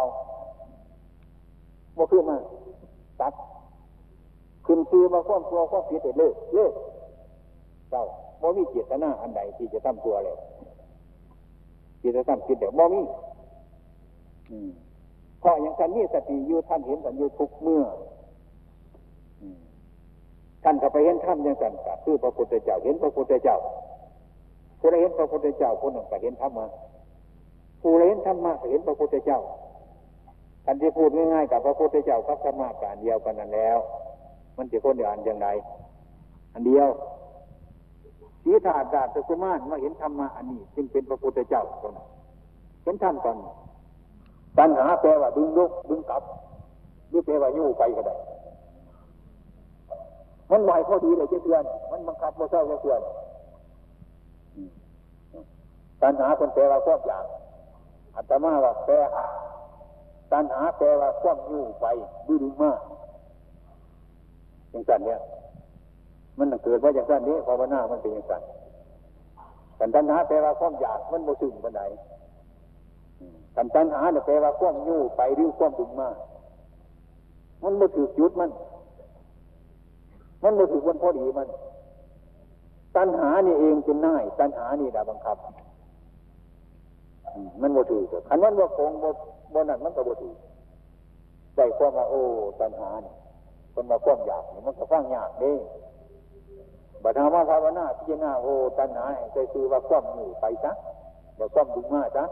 [1.97, 2.37] บ่ขึ้นมา
[3.21, 3.35] ตัด
[4.67, 6.73] ขึ้นซื้อมาความตัวความผิดเลิกเลิก
[7.91, 8.05] เจ้า
[8.41, 10.37] บ่มีเจตนาอันใดที่จะทำตัวเลย
[12.01, 13.03] ที่จะทำผิดเดี๋ยวบ่มี
[15.41, 17.85] เพราะอย่างท่านมีสติอยู่ท่านเห็นท่านอยู่ทุกเมื่อ
[20.65, 23.57] ท่านก็ไปเห็นท่านอย่างสันกัคือพระพุทธเจ้าเห็นพระพุทธเจ้า
[24.81, 26.67] ผู้ใดเห็นพระพุทธเจ้าคนหนึ่งก็เห็นธรรมะ
[27.81, 29.41] ผู้ใดเห็นธรรมะก็เห็นพระพุทธเจ้า
[30.65, 33.79] ท่านที่พูดง่ายๆกับพระพุทธเจ้ากับธรรมะการเดียวกันนั่นแล้ว
[34.57, 35.49] มันจะคนเดียวอันอย่างไร
[36.55, 36.89] อันเดียว
[38.43, 41.93] สีถาดาตะกุมารมาเห็นธรรมะอันนี้ จึงเป็นพระพุทธเจ้าคน
[42.85, 43.39] เห็นท่านตอน
[44.59, 46.23] ปัญหาแปลว่าดึงลุกดึงกลับ
[47.09, 48.17] หรือแปลว่ายู่ไปก็ได้
[50.55, 53.01] มันไหวพอดีเลยเจ้าเือนมันบังคับว่าเจ้าเจ้าเือน
[56.03, 57.25] ปัญหาคนแปลว่าความอยาก
[58.17, 58.95] อัตมาว่าแปล
[60.33, 61.87] ปัญหาแปลว่าความยู่ไป
[62.29, 62.81] ดื้อมาก
[64.71, 65.21] อย่างนั้นเนี่ย
[66.39, 68.43] มันเกิดว่าอย่างนั้นนี้ภาวนามันเป็นอย่างนั้น
[69.77, 71.83] แต่ตัณหาแปลว่าความอยากมันโมถึงปันไหน
[73.53, 76.17] แต่ตัณหาเนี่ยแปลว่าความยู่ไปหรือความดึงมาก
[77.63, 78.51] มันโมถึงยุดมัน
[80.45, 81.49] มันโมถึงวันพอดีมัน
[82.97, 85.37] ตัณหานี่เองเป็นน่าย ตัณหานี่ดาบังคับ
[87.61, 89.05] มันโมถือขันมันว่าคงโม
[89.51, 90.35] โมนั่นมันก็โมถือ
[91.57, 92.21] ได้ความว่าโอ้
[92.61, 93.13] ตัณหานี่
[93.75, 95.53] คนมาความอยากนี่มันก็ฟังยากเด้
[97.03, 100.73] บัดนาภาวนาพิจารณาโอ้ตัณหาใจคือว่าความหมู่ไปซะ
[101.37, 102.25] เดี๋ยวความดึงมาซะ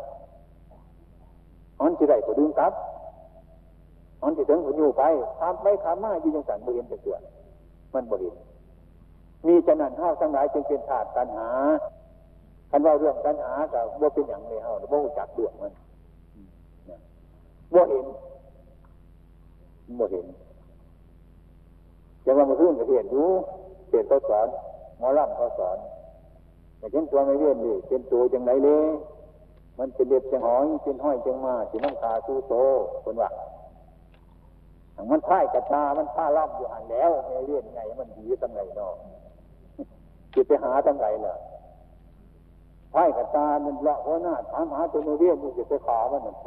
[1.80, 2.72] อันที่ได้ก็ดึงกลับ
[4.22, 5.02] อันที่ถึงก็อยู่ไป
[5.40, 7.22] ทำไปทำมาอยู่ยังสันบริเวณจะเกิด
[7.94, 8.38] มันบริเวณ
[9.46, 11.48] มีฉะนั้นห้าทั้งหลายจึงเป็นธาตุตัณหา
[12.70, 15.72] คันว่าเรื่องตัณหากับว่าเป็นอย่างไรเฮาบ่จักเรื่องมัน
[17.74, 18.06] บ่เห็น
[19.98, 20.26] บ่เห็น
[22.24, 23.30] จะว่ามาเรื่องกระเทียนรู้
[23.88, 24.48] เทียนเขาสอน
[24.98, 25.78] หมอล่ำเขาสอน
[26.78, 28.88] แต่เช่นตัวไม่เวียนนี่เป็นตัวจังไรเลย
[29.78, 32.54] มันเป็นเด็บจังหอยเป็นห้อยจังมาสิน้ำขาสู้โต
[33.04, 33.30] คนว่า
[35.10, 38.94] มันพ่ายกระตามันผ้าล่ำอยู่หันแล้วไม่เรียนไงมันดีตั้งไงเนาะ
[40.34, 41.34] จะไปหาตั้งไงล่ะ
[42.94, 46.46] พ่ายกระตามันละหัวหน้าถามหาตัวไม่เรียนมันจะไปขามันเหมือนโธ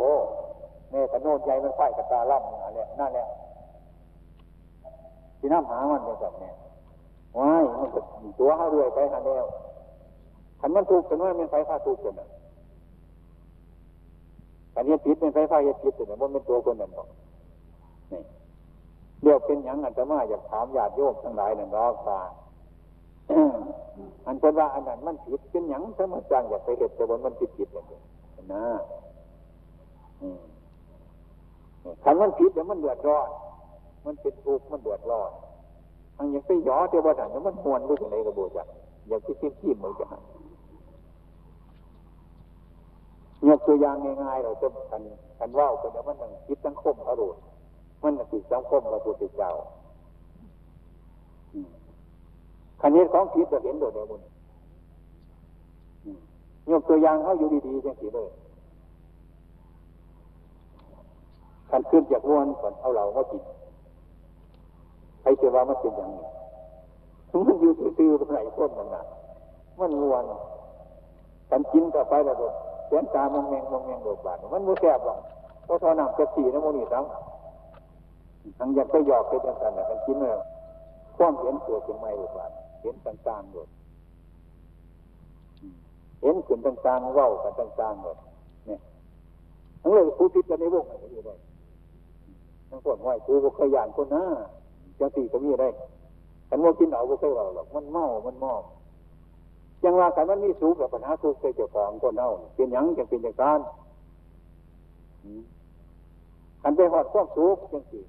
[0.90, 3.28] แม่กระโนดใหญ่มันพ่ายกระตาล่ำอยู่หันแล้วนั่นแหละ
[5.40, 6.52] ที่น้ำหามันเป็นแบบนี้
[7.38, 8.00] ว้ายมันก็
[8.40, 9.48] ตัวเขารื่อยไปหาแล้ว
[10.60, 12.28] ขันมันถูกกันว่ามันไฟฟ้าถูกกันนะ
[14.74, 17.08] ขันย็ดพิษเป็นไฟฟ้าย็ดพิษแต่ว่าเป็นตัวคนนั้นหรอก
[18.12, 18.22] นี่
[19.22, 22.20] เรียกเป็นอย่างอันตมาอยากถามญาติโยมทั้งหลายนั่นรอกตา
[24.26, 28.00] อันเป็นว่าอันนั้นมันผิดเป็นอย่างถ้ามันจังอยากไปเห็นแต่ว่ามันผิดผิดอย่างนี้
[28.54, 28.66] นะ
[32.04, 33.30] ขันมันผิดเดี๋ยวมันเดือดร้อน
[34.06, 35.32] มันเป็นทุกข์มันเดือดร้อน
[36.18, 38.68] อันยังไปย่อเทวดาเนี่ยมันมวนด้วยอะไรกระโบจัก
[39.08, 40.24] อย่างที่ทิ้งที่มือจะหัน
[43.48, 45.02] ยกตัวอย่างง่ายๆเราจะกัน
[45.40, 47.38] กันว่ากันแล้วมันตั้งคิดตั้งคมอรุณ
[48.06, 49.52] มันติดสังคมพระพุทธเจ้า
[52.82, 54.22] คันนี้ของคิดจะเห็นโดยเดียวมุน
[56.70, 58.30] ยกตัวอย่างเขาอยู่ดีๆจังสีเลย
[61.70, 63.44] คันขึ้นจากม้วนก่อนเอาเราก็จิต
[65.22, 66.26] ใครจะว่ามันเป็นอย่างนี้
[67.48, 69.04] มันอยู่ซื่อๆไหนพ้นมันนะ
[69.80, 70.26] มันวน
[71.50, 72.36] กันกินต่อไปแล้ว
[72.88, 75.20] เสียงตามองแมงมองแมงโดดบาดมันมูแสบหรอก
[75.66, 77.35] เพราะทอน้ำจะสีนะโมนี่ซ้ำ
[78.58, 80.32] ทั้งอยากไปหยอกไปจังสันกันกินเลย
[81.18, 82.46] ความเห็นตัวเป็นไม่โดดบา
[82.82, 83.70] เห็นต่างๆโดด
[86.22, 88.18] เห็นขึ้นต่างๆเว้ากันต่างๆโดด
[88.66, 88.80] เนี่ย
[89.82, 91.36] ทั้งเลยผู้พิจารณาวงอะไรอยู่ได้
[92.70, 94.26] ทั้งคนไหวกูก็เคยย่านคนหน้า
[95.00, 95.70] จังสี่ก็มีได้
[96.50, 98.54] ขันว่ากินเอาก็เคยว่าหรอกมันเมามันมอ
[99.84, 103.60] ยังว่ากันมันมีสูงกับปัญหาทุกข์เจ้าของคนเอาเป็นยังจังเป็นอย่างการ
[106.62, 108.02] ขันไปหอดความสูงจังสี่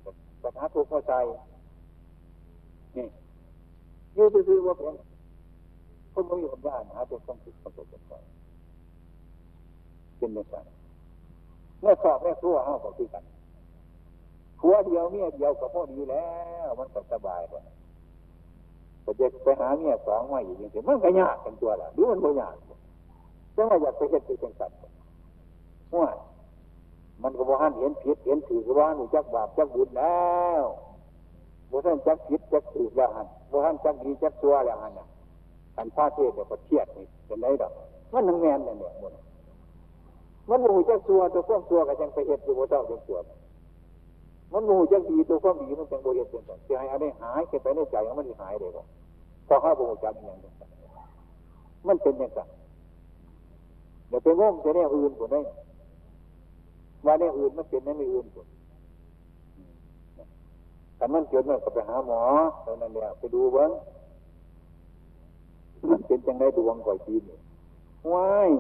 [0.46, 1.14] ปัญหาทุกเข้าใจ
[2.96, 3.06] นี่
[4.16, 4.94] ยืดซื่อว่าเป็น
[6.12, 8.22] คนไม่มีปัญญาหาตัวต้องทุกข์ประสบกัน
[10.18, 10.56] เป็นอย่างไร
[11.80, 13.24] เมื่อสอบแม่ทั่วเอาบอกคือกัน
[14.61, 16.26] ผัวเดียวเมียเดียวก็พอดีแล้
[16.66, 17.62] ว มันก็สบายเลย
[19.02, 22.54] แต่จะไปหาเมียสองมาอีกอย่างๆมันก็ยากกันตัวละหรือมันก็ยาก
[23.56, 24.76] จังว่าอยากไปเห็นไปเป็นสัตว์
[25.94, 26.09] ว่า
[27.22, 30.20] มันก็บอกหันเห็นผิดเห็นถือก็ว่าหนูจักบาปจักบุญแล้
[30.61, 30.64] ว
[31.70, 35.07] บ่ท่านจักผิดจักถือแล้วหันบ่ท่านจักดีจักตัวแล้วหันน่ะ
[35.76, 37.72] อันพาเทศเดี๋ยวก็เทียดนี่เป็นไรดอก
[38.12, 39.12] มันนังแมนเนี่ยเนี่ยมัน
[40.48, 43.18] มันบ่จักตัวตัวพวกตัวก็ยังไปเห็ดอยู่บ่เจ้าจักตัว
[44.52, 48.83] มันมูจังดีตัวความดีมันจังโบเห็นเป็นสันจะให้อะไรหายเก็บไปในใจมันมันหายเลยก็
[49.48, 50.52] พอข้าบูจักอย่างนี้
[51.87, 52.40] มันเป็นอย่างไร
[54.09, 55.40] เดี๋ยวไปงงจะได้อื่นคนได้
[57.07, 58.47] ว่าได้อื่นมันเป็นได้ไม่อื่นคน
[60.97, 62.23] แต่มันเกิดมันก็ไปหาหมอ
[62.64, 63.71] ตอนนั้นเนี่ยไปดูบ้าง
[65.90, 67.23] มันเป็นจังได้ดวงก่อยจีน
[68.12, 68.51] ว้าย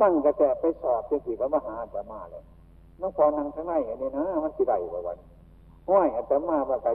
[0.00, 2.44] ตั้งกระแตไปสอบเจ้าสิก็มาหาจะมาเลย
[3.00, 5.18] น้องพอนังข้างในอันนี้นะมันสิไรวันวัน
[5.88, 6.88] ห้อยอาตมาว่าไป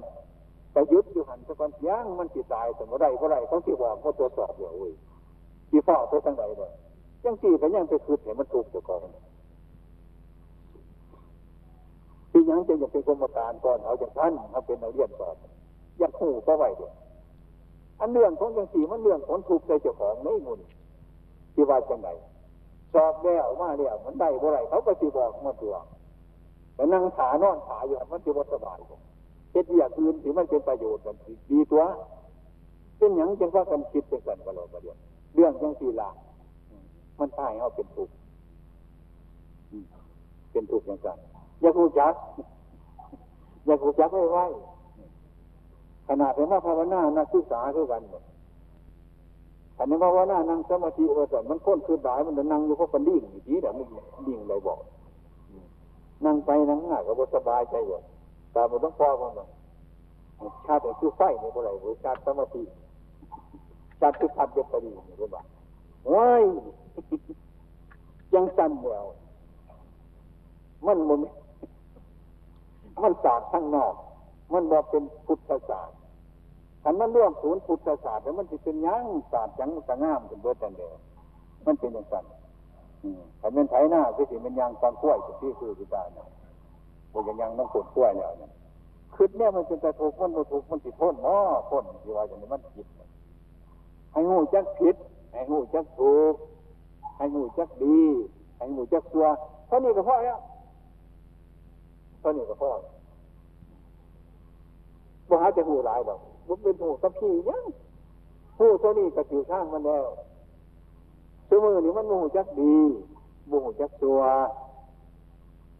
[0.74, 4.94] ไปยุดอยู่หันสักคนย่างมันสิตายแต่เมื่อไรเพไรเขาที่บอกเขาตรวจสอบอยู่เว้ย
[5.70, 6.72] ที่ฝ้าตัวทั้งไหนเลย
[7.24, 9.00] ยังสี่ก็ยังไปคืดเห็นมันถูกตัวกอง
[12.36, 15.36] ที่ยังจะยังเป็นกรรมการก่อนเอาจากท่านเขาเป็นนักเรียนสอบ
[16.02, 16.93] ยังคู่ก็ไหวเดียว
[18.00, 20.60] อันเรื่องของยังสี่มันเรื่องของถูกใจเจ้าของไม่งุน
[21.54, 22.10] ที่ว่าจังไหน
[22.93, 25.76] สอบแล้วมาแล้วมันได้บ่ไรเขาก็สิบอกมาตัว
[26.76, 28.80] แต่นั่งขานอนขาอยู่มันจะบ่สบาย
[29.52, 31.15] เฮ็ดอย่างอื่นที่มันเป็นประโยชน์กัน
[31.50, 31.84] ดีตัว
[32.98, 34.98] เป็นอย่างจังว่ากันคิดเป็นกันกันเราประเดี๋ยว
[35.36, 36.10] เรื่องจังสี่ละ
[37.19, 38.10] มันท่ายเอาเป็นถูก
[40.52, 41.19] เป็นถูกอย่างกัน
[41.62, 42.13] อย่าคูจัก
[43.65, 44.46] อย่าคูจักไว้ไว้
[46.08, 48.24] ขนาดเป็นว่าภาวนานักศึกษาเท่ากันหมด
[49.78, 53.86] อันนี้ว่าว่าน่านั่งสมาธิว่าแต่มันค้นคืนหลายมันนั่งอยู่เพราะมันดิ่งอยู่ทีแต่มัน
[54.28, 54.80] ดิ่งเลยบอก
[56.26, 57.98] นั่งไปนั่งหน้าก็สบายใจอยู่
[58.52, 59.34] แต่มันต้องพอกัน
[60.65, 62.63] ชาติคือไฟในบ่ไรหรือชาติสมาธิ
[64.00, 65.41] ชาติคือพัดเดียบดีหรือเปล่า
[66.13, 66.44] ว้าย
[68.34, 69.06] ยังสั่นเดียว
[70.86, 71.20] มันมัน
[73.04, 73.94] มันศาสตร์ข้างนอก
[74.54, 75.98] มันบอกเป็นพุทธศาสตร์
[76.84, 80.94] ขันมันร่วมศูนย์พุทธศาสตร์แล้วมันจะเป็นยังศาสตร์ยังสง่ามเป็นเบิดแต่เดียว
[81.66, 82.26] มันเป็นอย่างนั้น
[83.42, 86.28] ขันเป็นไถหน้าคือสิมันยังตอนกล้วยที่คือที่ตาเนี่ย
[87.12, 88.52] บอกยังยังต้องปวดกล้วยแล้วเนี่ย
[89.16, 91.38] คือเนี่ยมันเป็นแต่ถูกมันไม่ถูกมันติดพ้นหม้อ
[91.70, 92.88] พ้นที่ว่าอย่างนี้มันผิด
[94.12, 94.96] ให้งูจักผิด
[95.34, 96.36] ให้งูจักถูก
[97.18, 98.00] ให้งูจักดี
[98.58, 99.26] ให้งูจักตัว
[99.68, 100.40] เท่านี้ก็พอแล้ว
[102.26, 102.70] ท่านี้ก็พอ
[105.30, 107.64] บ่หาจะหูหลายดอกมันเป็นหูสักขี้ยัง
[108.60, 110.06] หูเท่านี้ก็ถือข้างมันแล้ว
[111.50, 112.76] สมือนี่มันโมโหจักดี
[113.48, 114.20] โมโหจักตัว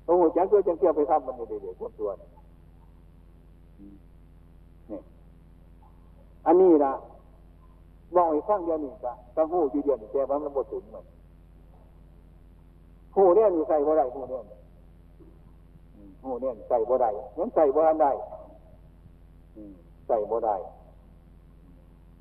[0.06, 5.00] โมโหจักตัวจังเกี่ยวไปทำมันเด็ดๆพวกตัวนี่
[6.46, 6.94] อันนี้ละ
[8.16, 11.06] บอกให้ฟังเดียวนี่ก็ต้องหูอยู่เดียวนี่แต่ว่ามันบดสูงมือน
[13.16, 14.42] หูเนี่ยนี่ใส่บ่ได้หูเนี่ย
[16.24, 18.12] หูเนี่ยใส่บ่ได้ยังใส่บ่ได้
[20.08, 20.56] ใส่บ่ได้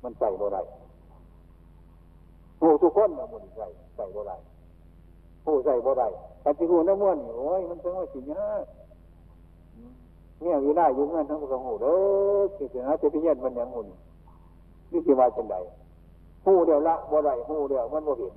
[0.03, 0.61] มันใส่บ่ได้
[2.61, 4.37] หูทุกคนนะมันใส่ใส่บ่ได้
[5.45, 6.07] หูใส่บ่ได้
[6.41, 8.43] แต่ที่หูน้ำมันโอ้ยมันเป็นว่าสิเนี่ย
[10.41, 13.87] เนี่ยอยู่ได้อยู่เงินทั้งหมดหูเด้อสิสินะจะไปเย็นมันยังหุ่น
[14.91, 15.55] นี่สิว่าจังได
[16.45, 18.33] หูเดียวละบ่ได้หูเดียวมันบ่เห็น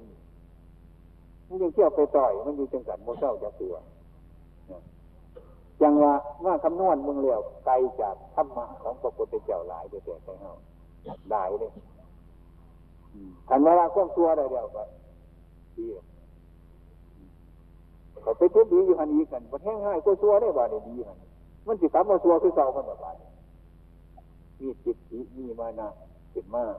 [1.49, 3.75] มันยังเที่ยวไปต่อย มันอยู่จังสันโมเศร้าจะเสือ
[5.83, 6.15] ยังว่า
[6.45, 10.53] ว่าคำนวณมึงเลี้ยวไกลจากธรรมะของพระพุทธเจ้าหลายเดียวแต่เฮา
[11.31, 11.73] ได้เลย
[13.49, 14.83] ทันเวลาควบตัวได้เดียวก็
[15.77, 15.87] ดี
[18.23, 21.19] เขาไปทุบดีอยู่หันอีกันมันแห้งง่ายก็ชัวได้บ่าได้ดีหัน
[21.67, 23.29] มันจิตกลับมาชัวคือเก่ามันแบบนี้
[24.61, 25.89] มีจิตทีมีมานะ
[26.35, 26.77] จิตมาก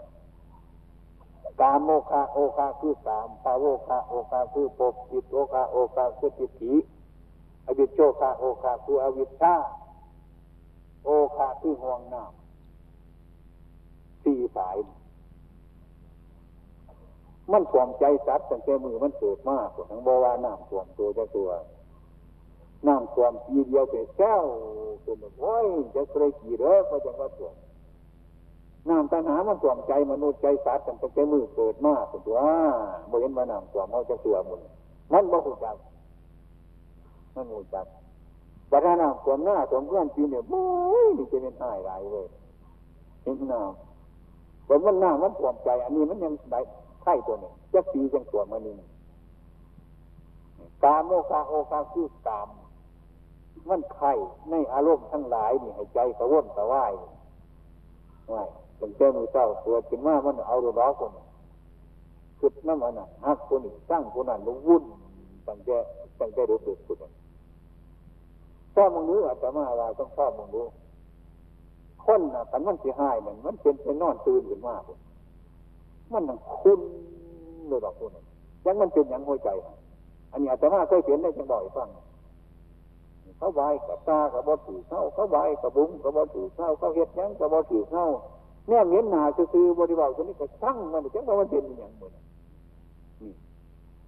[1.61, 6.73] กามโมคาโอคาคือกามปาโวคาโอคาคือปกจิตโอคาโอคาคือจิตถี
[7.69, 9.55] อวิชโชคาโอคาคืออวิชชา
[11.03, 14.77] โอคาคือห่วงน้ำสี่สาย
[17.51, 21.49] มันถ่วมใจสัตว์ตั้งแต่มือมันเกิดมากทั้งบวาน้ำถ่วมตัวจะตัว
[22.87, 24.43] น้ำถ่วมปีเดียวเป็นแก้ว
[25.03, 27.55] เป็นโอ้ยจะเคยกี่เด้อก็จะว่าถ่วม
[28.89, 32.37] น้ำตัณหามันถ่วมใจมนุษย์ใจสัตว์ตั้งแต่มือเกิดมากตัว
[33.09, 34.61] บ่เห็นว่าน้ำถ่วมเขาจะตัวมุน
[35.13, 35.75] มันบ่หูจัก
[37.39, 37.85] มันหูจัก
[38.71, 40.61] บัดน้ำควมหน้าควมเพื่อนปีเนี่ยโอ้
[41.05, 42.27] ยนี่จะเป็นหายไรเลย
[43.23, 46.59] เห็นน้ำแต่มันหน้ามันถ่วมใจ อันนี้มันยังได้
[47.01, 48.73] ไข่ตัวนี้จะปีจังตัวมันนี่
[50.83, 52.47] กามโมคาโอคาคือกาม
[53.69, 54.11] มันไข่
[54.49, 56.93] ในอารมณ์ทั้งหลายนี่ให้ใจกระวนกระว่าย
[58.33, 58.47] ว่าย
[58.79, 61.11] ตั้งแต่มือเจ้าเกิดขึ้นมามันเอาดูร้อคน
[62.39, 64.83] คิดน้ำมันอะฮักคนนี้สร้างคนนั้นลงวุ่น
[65.47, 65.77] ตั้งแต่
[66.19, 67.11] ตั้งแต่เด็กๆคนนั้น
[68.75, 70.65] ชอบมึงรู้อาจจะมาว่าต้องชอบมึงรู้
[72.05, 74.81] คนน่ะแต่มันเสียหายมันมันเป็นเป็นนอนตื่นขึ้นมาก
[76.11, 76.79] มันนังคุณ
[77.67, 78.11] เลยบอกคุณ
[78.65, 79.49] ยังมันเป็นยังหัวใจ
[80.31, 81.89] อันนี้อาจจะมาเคยเห็นได้จังบ่อยฟัง
[83.37, 88.05] เขาไหวกับตากับบ่ถือเข้าเขาไหวกับบุ้งกับบ่ถือเข้าเขาเฮ็ดยังกับบ่ถือเข้า
[88.67, 92.11] เนี่ยเห็นหนาซื่อบริบาลตัวนี้ก็ช่างมันจังว่ามันเป็นอย่างเหมือน
[93.21, 93.31] นี่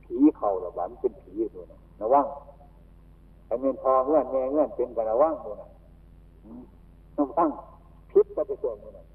[0.04, 2.26] ผีเข่าระบาดเป็นผีตัวนั้นระวัง
[3.52, 5.72] ไอ้เมนพอเงื่อนแม่เงื่อนเป็นกันระวังตัวนั้น
[7.18, 7.50] ระวัง
[8.12, 9.08] พิษก็จะตัวนมัน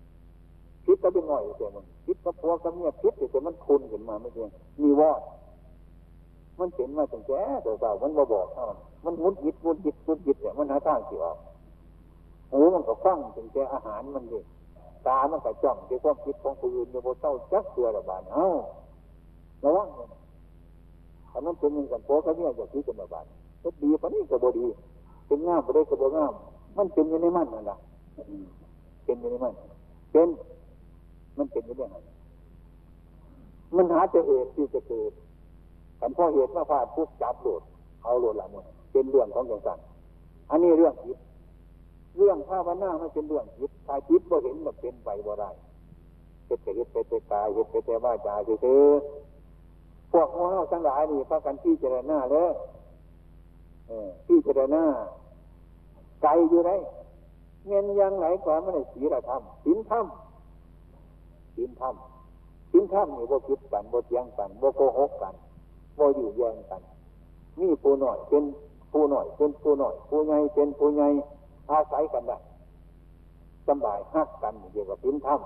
[0.84, 4.51] พิษก็เป็นหน่อยตัวนมันพิษก็พวกับเนี่ยพิษแต่มันคุณขึ้นมาไม่เพียง
[4.82, 5.20] มีวอด
[6.59, 8.66] มันเป็นมาตั้งแต่ตัวเก่ามันบ่บอกเท่า
[9.05, 11.37] มันมุดยิดมุดยิดมุดยิดเนี่ยมันหาทางสิออก
[12.53, 14.41] หูมันก็ฟังตั้งแต่อาหารมันดิ
[15.07, 18.47] ตามันก็จ้องที่ความคิดของผู้อื่นอยู่บเศร้าจักเสือระบาดเอ้า
[19.64, 20.09] ระวังเลย
[21.30, 23.24] ถ้ามันเป็นอย่างกันโป๊ก็เนี่ยอย่าคิดกันระบาด
[23.67, 24.67] ก็ดีปะนี่ก็บดี
[25.27, 26.33] เป็นงามบ่ได้ก็บ่งาม
[26.77, 27.77] มันเป็นอยู่ในมันนั่นแหละ
[29.05, 29.53] เป็นอยู่ในมัน
[30.12, 30.29] เป็น
[31.37, 32.09] มันเป็นอยู่เรื่องอะไร
[33.77, 35.12] มันหาจะเหตุที่จะเกิด
[36.01, 37.62] กันพ่อเหตุมาพาดพุกจับโหลด
[38.03, 39.79] เอาโหลดละมันเป็นเรื่องของอย่างสั้น
[40.51, 41.19] อันนี้เรื่องจิต
[42.17, 45.51] เรื่องภาวนาไม่เป็นเรื่องจิตถ้าจิตบ่เห็นมันเป็นไปบ่ได้
[46.47, 48.83] เหตุเหตุไปแต่กายเหตุไปแต่ว่าจาคือ
[50.12, 52.53] พวกโมเฮาทั้งหลายนี่พากันพี่เจริญหน้าเลย
[54.26, 54.84] พี่เจรนา
[56.22, 56.70] ไกลอยู่ไหน
[57.66, 60.07] เงินยังไหนกว่าไม่ได้ศีลธรรมศีลธรรม
[61.57, 61.95] ศีลธรรม
[62.72, 65.34] ศีลธรรมนี่บ่คิดกันบ่เทียงกันบ่โกหกกัน
[65.99, 66.82] บ่อยู่แย่งกัน
[67.61, 68.45] มีผู้หน่อยเป็น
[68.93, 71.09] ผู้หน่อยเป็นผู้หน่อยผู้ใหญ่เป็นผู้ใหญ่
[71.70, 72.39] อาศัยกันได้
[73.68, 75.41] สบายฮักกันเดียวกับพินธรรม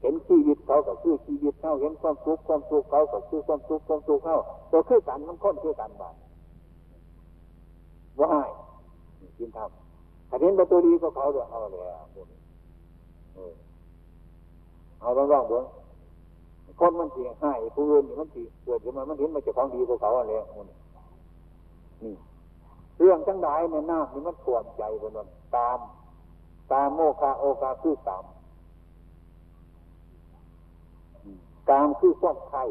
[0.00, 4.36] เห็นชีวิตเขากับคือชีวิตเขาเห็นความสุขความสุขเขากับคือความสุขความสุขเขา
[4.70, 6.14] ตัวคือกันมันค้นคือกันบ้าง
[8.18, 8.42] ว่าให้
[9.36, 9.70] พินธรรม
[10.28, 11.90] ถ้าเห็นประตูดีก็เขาเดี๋ยวเอาเลย
[15.00, 15.64] เอาลองลองเบิ้ง
[16.80, 20.32] คนมันเสียให้ผู้อื่นมันสีเกิดขึ้นมามันเห็นมันจะของดีกว่าเขาอะไร
[22.02, 22.14] นี่
[22.98, 25.78] เรื่องทั้งหลายในน้ำนี่มันขวมใจบนนั้นตาม
[26.72, 28.24] ตามโมคาโอกาคือตาม
[31.70, 32.64] ตามคือความไข่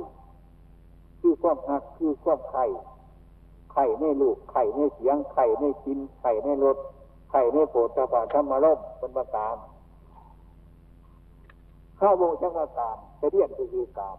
[1.22, 2.66] คือความหักคือความไข่
[3.72, 6.78] ไข่ในลูกไข่ในเสียงไข่ในกินไข่ในรส
[7.32, 9.55] ไข่ในโปรตปาธรรมารมเป็นประตาม
[11.99, 14.17] ข้าวโมจังว่าตามไปเรียนก็คือกาม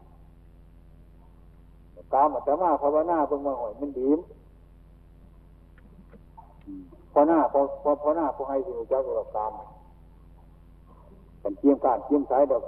[2.13, 4.19] กามอัตมาภาวนาเป็นมาหอยมันดีม
[7.13, 9.53] พอหน้าพอพอพอหน้าพอให้สิ่งเจ้าก็ตาม
[11.43, 12.63] กันเทียมการเทียมสายดอก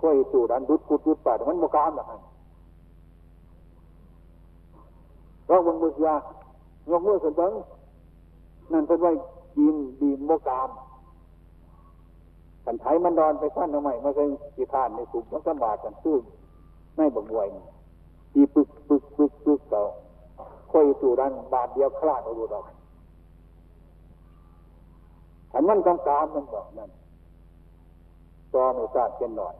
[0.00, 2.06] ก็ไอสู่ดันดุดกุดดุดป่ามันโมกามหรอก
[5.48, 6.16] เราบังมือยา
[6.90, 7.52] ยกมือขึ้นบัง
[8.72, 9.12] นั่นเป็นไว้
[9.56, 10.70] ดีมดีมโมกาม
[12.64, 16.18] กันไทยมันดอนไปสั้นทำไมมาเป็นกีทานในสุขมันสบาดกันซื่อ
[16.96, 17.48] ไม่บังวย
[18.32, 19.82] ทีปึกปึกปึกปึกเก่า
[20.70, 22.64] ค่อยสู่ดันบาดเดียวคลาดเอาดูดอก
[25.52, 26.90] อันมันกลางกามมันบอกนั่น
[28.52, 29.54] ตอไม่ทราบเป็นหน่อย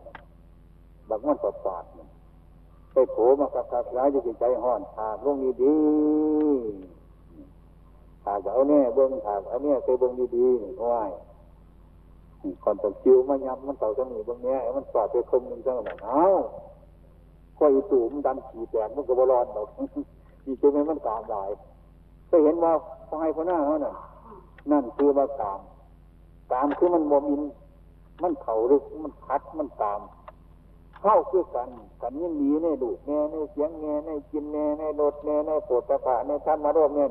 [1.09, 2.09] บางมันปปาดมัน
[2.97, 11.05] ไปโผล่มากับกับร้ายจะใจห่อนถากลงดีๆถากเอาเนี่ยเบิ้งถากเอาเนี่ยเคยเบิ้งดีๆนี่เขาว่า
[12.63, 16.25] ก่อนตะคิวมันยำมันเต่าจังหนีเบิ้งเนี้ยมันสอดไปคมหนึ่งจังหวะเอา
[17.59, 19.69] ก็อีตู่มันดันขี่แตกมันก็บอลอนดอก
[20.47, 21.51] นี่จะไม่มันกามหลาย
[22.31, 22.73] ก็เห็นว่า
[23.09, 23.95] พอให้พอหน้าเขาน่ะ
[24.71, 25.61] นั่นคือว่ากาม
[26.53, 27.43] ตามคือมันบ่มิน
[28.23, 30.01] มันเข่าลึกมันคัดมันตาม
[31.09, 31.71] เข้าคือกัน
[32.03, 37.09] กันยิ่งหนีในดูแน่ในเสียงแน่ในกินแน่ในรถแน่ในโปรดตะปะในท่านมาโรบเนี่ย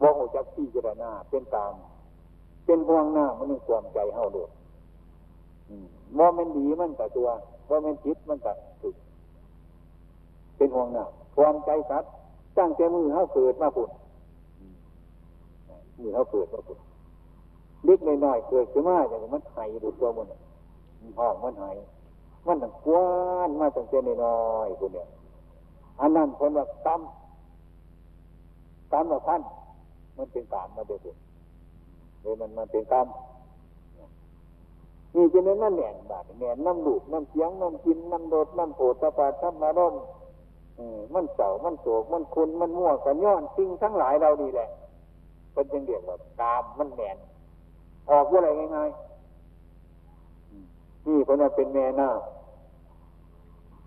[0.00, 1.72] บ่หูจักที่จรณาเป็นตาม
[2.64, 4.50] เป็นพวงหน้ามันมีความใจเฮาด้วย
[6.18, 7.28] ว่ามันดีมันแต่ตัว
[7.68, 8.94] ว่ามันจิตมันแต่ถึก
[10.56, 11.04] เป็นห่วงหน้า
[11.36, 12.10] ความใจสัตว์
[12.58, 13.90] ตั้งแต่มือเฮาเกิดมาปุ่น
[15.98, 16.78] มือเฮาเกิดมาปุ่น
[17.84, 20.26] เล็กน้อยเกิดขึ้นมาอย่างมันหายดูตัวมัน
[21.18, 21.74] ห้องมันหาย
[22.46, 23.06] มันตั้งกว้า
[23.48, 25.06] นมาตั้งแต่น้อยๆคนเนี่ย
[26.00, 27.00] อันนั้นคนว่าตั้ม
[28.92, 29.42] ตั้มว่าท่าน
[30.16, 31.00] มันเป็นกามมาเด็ก
[32.20, 33.06] เลยมันมันเป็นกาม
[35.14, 39.94] นี่จะนั้นนั่นแหน่บาดแหน่น้ำลูกน้ำเสียงน้ำกินน้ำโดน้ำโผล่ตาปาทับมาร่ม
[41.14, 44.68] มันเสามันโศกมันคุณมันมั่วกันย้อนสิ่งทั้งหลายเราดีแหละ
[45.52, 47.10] เป็นยังเดียกว่ากามมันแหน่
[48.10, 49.11] ออกว่าอะไรง่ายๆ
[51.06, 52.10] นี่เพราะนั้นเป็นแม่น้า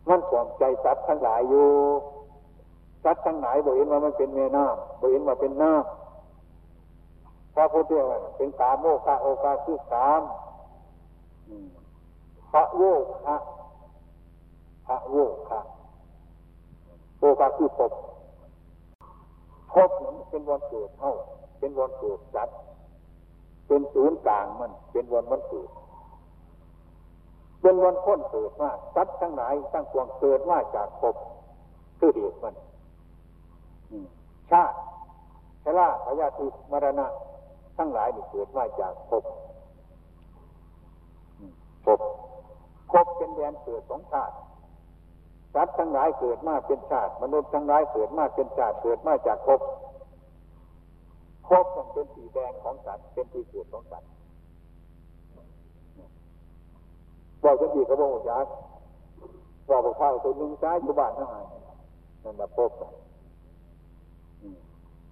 [0.09, 1.67] มันขวมใจสัตว์ทั้งหลายอยู่
[3.03, 8.05] สัตว์ทั้งหลายบอกเห็นว่ามันเป็นแม่น้ำบอกเห็นว่าเป็นน้ำพระพุทธเจ้า
[8.37, 10.21] เป็นกาโมคาโอกาคือสาม
[12.51, 12.81] พระโว
[13.25, 13.35] คะ
[14.87, 15.15] พระโว
[15.49, 15.59] คะ
[17.19, 17.91] โอกาคือพบ
[19.73, 21.13] พบเหมือนเป็นวันเกิดเท่า
[21.59, 22.57] เป็นวันเกิดสัตว์
[23.67, 25.69] เป็นศูนย์กลางมัน เป็นวันวันเกิด
[27.67, 31.15] เป็นวันพ้นเกิดมาสัตว์ทั้งหลายทั้งปวงเกิดมาจากภพ
[31.99, 32.55] คือเหตุมัน
[34.51, 34.77] ชาติ
[35.63, 37.07] ชราพยาธิมรณะ
[37.77, 39.23] ทั้งหลายนี่เกิดมาจากภพ
[41.85, 42.01] ภพ
[42.91, 44.35] ภพเป็นแดนเกิดของชาติ
[45.53, 49.61] สัตว์ทั้งหลายเกิดมาเป็นชาติ มนุษย์ทั้งหลายเกิดมาเป็นชาติเกิดมาจากภพ
[51.47, 54.09] ภพมันเป็นสีแดงของสัตว์เป็นที่เกิดของสัตว์
[57.45, 58.45] บอกจะดีกระบอกจัก
[59.69, 61.45] บอกบอกข้าวตัวนึงซ้ายอยู่บ้านทั้งหลาย
[62.23, 62.71] นั่นมาภพ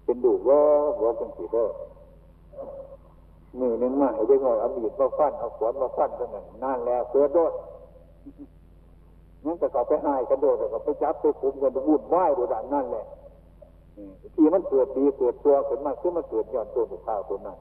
[0.04, 0.58] เป็นดูว่า
[0.96, 1.68] หัวเป็นสีเด้อ
[3.58, 7.52] มือหนึ่งมาให้ได้งอยเอามีดมาฟันเอาขวานมาฟันกันนั่นนั่นแล้วเกิดโดด
[9.44, 13.04] นั่นก็เขาไปหายกันโดดแต่ก็ไปจับไปคุมกันวุ่นวายโดยดังนั่นแหละ
[14.34, 17.58] ที่มันเกิดดีเกิดตัวขึ้นมาขึ้นมาเกิดย้อนตัวถูกข้าวตัวนั้น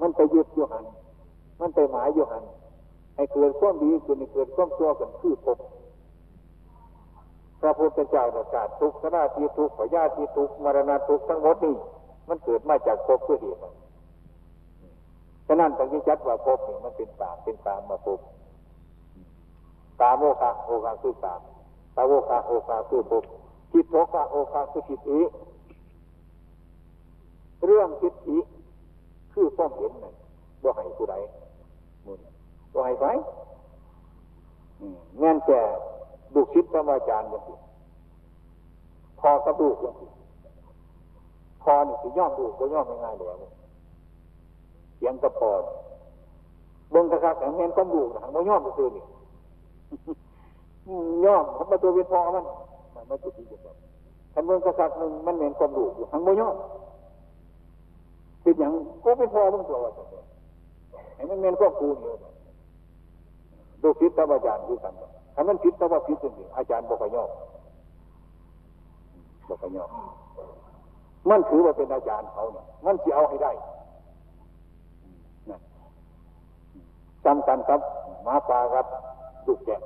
[0.00, 0.84] มันไปยึดอยู่หัน
[1.60, 2.44] มันไปหมายอยู่หัน
[3.16, 5.58] ให้เกิดความดีขึ้นเกิดความชั่วกันคือภพ
[7.60, 11.76] พระพุทธเจ้าประกาศทุกข์สราทีทุกข์ขยาทีทุกมรณะทุกทั้งหมดนี่
[12.28, 13.60] มันเกิดมาจากภพเพื่อเหตุ
[15.46, 18.20] ฉะนั้นตั้งที่จัดว่าภพนี่มันเป็นตามเป็นตามมาภพ
[20.00, 21.40] ตาโมกะโอคาคือตาม
[21.96, 23.24] ตาโมกะโอคาคือภพ
[23.72, 25.18] ทิฏโกะโอคาคือทิฏฐิ
[27.64, 28.36] เรื่องทิฏฐิ
[29.32, 30.14] คือความเห็นนั่น
[30.62, 31.14] บ่ให้ผู้ใด
[32.06, 32.14] มุ่
[32.76, 33.06] นบ่ให้ไป
[35.22, 35.62] งั้นแก่
[36.34, 37.56] ดูคิดธรรมอาจารย์อย่างนี้
[39.20, 40.10] พอกระดูกอย่างนี้
[41.62, 43.38] พอนี่สิย่อมดูก็ย่อมง่ายๆแล้ว
[44.96, 45.50] เสียงกระพอ
[46.90, 49.04] เบิ้งกระคักแข็งแม่นก็ดูนะมันย่อมไปซื้อนี่
[51.24, 52.44] ย่อมทำมาตัวเป็นพอมัน
[52.94, 53.76] มันไม่จุดที่จะแบบ
[54.32, 56.56] ถ้าเบิ้งกระคักมันมันเหม็นความดูอยู่ทั้งโมย่อม
[58.42, 58.72] เป็นอย่าง
[59.04, 60.02] ก็เป็นพอมึงตัวว่าจะ
[61.16, 62.14] ไอ้มันเหม็นก็กูนี่
[63.82, 64.94] ดูคิดธรรมอาจารย์คือกัน
[65.34, 67.30] ถ้ามันผิดแต่ว่าผิดจริงอาจารย์บอกให้ยอม
[69.48, 69.90] บอกให้ยอม
[71.30, 73.52] มันถือว่าเป็นอาจารย์เขาเนี่ยมันจะเอาให้ได้
[75.50, 75.58] นะ
[77.24, 77.80] จำกันครับ
[78.24, 78.86] หมาป่าครับ
[79.46, 79.80] ลูกแกะ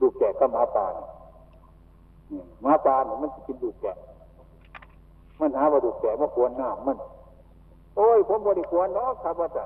[0.00, 1.08] ลูกแกะก็หมาป่าเนี่ย
[2.62, 3.96] หมาป่าเนี่ยมันจะกินลูกแกะ
[5.40, 6.96] มันหาว่าลูกแกะมาควรหน้ามัน
[7.96, 9.64] โอ้ย ผมบริควรเนาะครับว่าจะ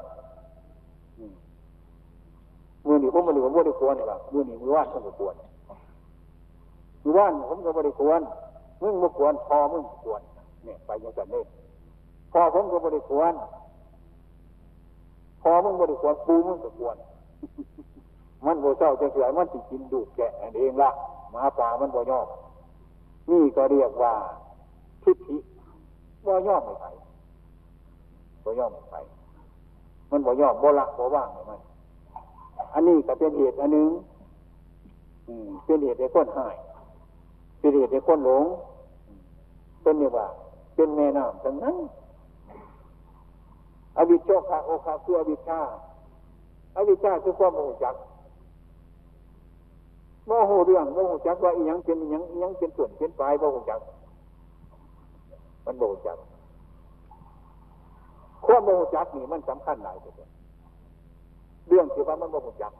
[2.86, 5.34] มือนี่ผมมาหรือผมไม่ได้ควรหรอกมือนี่มือว่านผมก็ควร
[7.02, 8.20] มือว่านผมก็ไม่ได้ควร
[8.82, 10.22] มึงมาควรพอมึงควร
[10.64, 11.44] เนี่ยไปยังกันเลย
[12.32, 13.34] พอผมก็ไม่ได้ควร
[15.42, 16.96] พอมึงไม่ได้ควรปูมึงก็ควร
[18.46, 20.90] มันโบเจ้าจะเสือมันติกินดูแกะเองละ
[21.34, 22.26] มาป่ามันบ่ย่อม
[23.30, 24.14] นี่ก็เรียกว่า
[25.02, 25.36] ทิฏฐิ
[26.26, 26.86] บ่ย่อมไม่ไป
[28.44, 28.96] บ่ย่อมไม่ไป
[30.10, 31.60] มันบ่ย่อมบ่ละบ่ว่างมัน
[32.72, 33.90] อันนี้ก็เป็นเหตุอันหนึ่ง
[35.64, 36.56] เป็นเหตุให้คนหาย
[37.58, 38.44] เป็นเหตุให้คนหลง
[39.82, 40.26] เป็นเนี่ยว่า
[40.74, 41.76] เป็นแม่น้ำทั้งนั้น
[43.96, 45.60] อวิชโชคาโอคาคืออวิชชา
[46.76, 47.94] อวิชชาคือความโมหจัก
[50.26, 53.80] โมโหเรื่องโมโหจักว่าอีหยังเป็นอีหยังอีหยังเป็นส่วนเป็นปลายโมโหจัก
[55.64, 56.18] มันโมโหจัก
[58.44, 60.12] ความโมโหจักนี่มันสำคัญหลายตัว
[61.70, 62.72] เรื่องที่ว่ามันโมโหจัก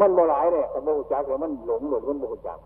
[0.00, 2.58] มันโมหลายเลยแต่โมโหจักแต่มันหลงหลงมันโมโหจัก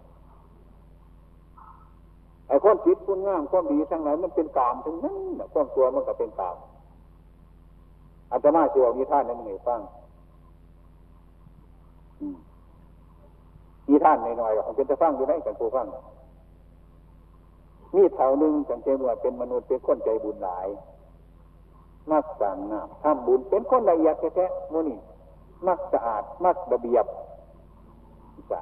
[2.49, 5.17] ไอ้คนคิดคนงามคนดีทั้งหลายมันเป็นกามทั้งนั้น
[5.53, 6.57] ความตัวมันก็เป็นกาม
[8.31, 9.81] อาตมาเชื่อมีท่านนั้นไงฟัง
[13.89, 15.87] มีท่านหน่อยๆมันเป็นจะฟังอยู่ได้กันผู้ฟัง
[17.95, 20.67] มีแถวหนึ่งกันเจว่าเป็นมนุษย์เป็นคนใจบุญหลาย
[22.13, 24.99] มักสั่งน้ำทำบุญเป็นคนละเอียดแท้ๆโมนี่
[25.67, 27.07] มักสะอาดมักระเบียบ
[28.49, 28.61] ใช่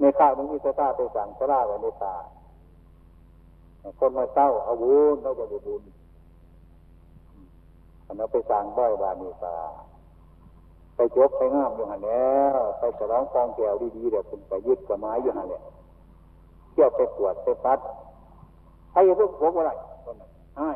[0.00, 2.14] ในข้าวนึงมีสตาไปสั่งสลาไว้ในตา
[3.98, 5.82] คนมาเศร้าอาบุญเราจะได้บุญ
[8.06, 9.56] อันนั้นไปสั่งบ่อยบานีตา
[10.96, 15.62] ไปจบไปงามอยู่หันแล้วไปฉลองฟองแก้วดีๆเดี๋ยวเป็นไปยึดกับไม้อยู่หันแล้ว
[16.72, 17.78] เที่ยวไปกวดไปปัด
[18.92, 19.72] ให้ลูกหัวอะไร
[20.04, 20.70] คนนั้นให้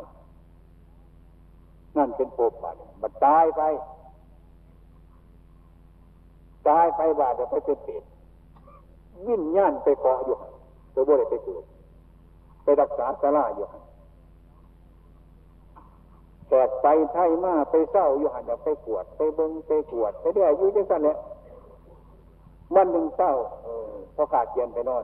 [1.96, 3.62] นั่นเป็นภพบาดบัดตายไป
[6.68, 8.02] ตายไปบาดจะไปเป็นเปรต
[9.28, 10.36] วิญญาณไปเกาะอยู่
[10.94, 11.64] ตัวบ่ได้ไปเกิด
[12.62, 13.66] ไปรักษาสาราอยู่
[16.48, 21.16] แตกไปไทยมาไปเศร้าอยู่หันไปกวด ไปเบิ้งไปกวด ไปเรื่อยอยู่จังสันเนี่ย
[22.74, 23.32] วันหนึ่งเศร้า
[23.62, 25.02] เออพอขาดเย็นไปนอน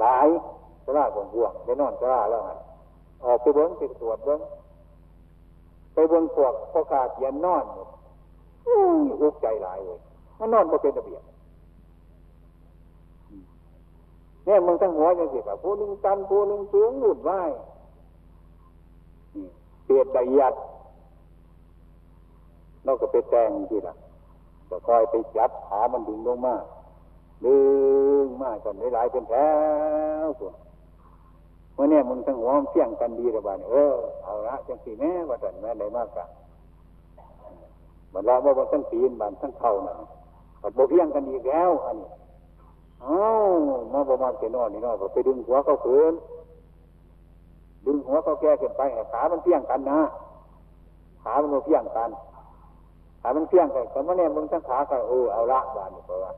[0.00, 0.28] หลาย
[0.84, 2.56] สลาของพวงได้นอนสลาแล้วฮะ
[3.24, 4.40] ออกไปเบิ้งไปตรวจเบิ้ง
[5.92, 7.64] ไปเบิ้งพวกพ่อขาเขียนนอน
[9.20, 9.98] อุกใจหลายเลย
[10.38, 11.22] มันนอนมาเป็นระเบียบ
[14.44, 17.30] เนี่ยมึงทั้งหัวยังสิกับผู้นึงตันผู้นึงสูงหลุดไหว
[19.84, 20.54] เปียดใดยัด
[22.84, 23.94] เราก็ไปแจงที่ละ
[24.68, 26.54] ก็คอยไปจับขามันดึงลงมา
[27.44, 27.58] ดึ
[28.24, 29.34] งมากจนหลายเป็นแถ
[30.24, 30.50] วตัว
[31.74, 33.94] เมื่อเนี่ยมึงทั้งหัวมเพียงกันดีระบาดเออ
[34.24, 36.28] เอาละจังสีแม่ว่าแต่แม่ไหนมากกัน
[38.12, 39.94] มันเราเมื่อวันทั้งปีนบานทั้งเท่านะ
[40.62, 42.08] มันโบเพียงกันดีแล้วอันนี้
[43.02, 43.22] เอ้า
[43.92, 46.14] มาประมาณเกนอนนี่นอนไปดึงหัวเขาเขืน
[47.86, 50.00] ดึงหัวเขาแก่ขึ้นไปขามันเพียงกันนะ
[51.22, 52.10] ขามันเพียงกัน
[53.20, 56.32] ขามันเพียงกันแต่เมื่อเนี่ยมึงทั้งขาก็เออเอาละบานนี่เพราะว่า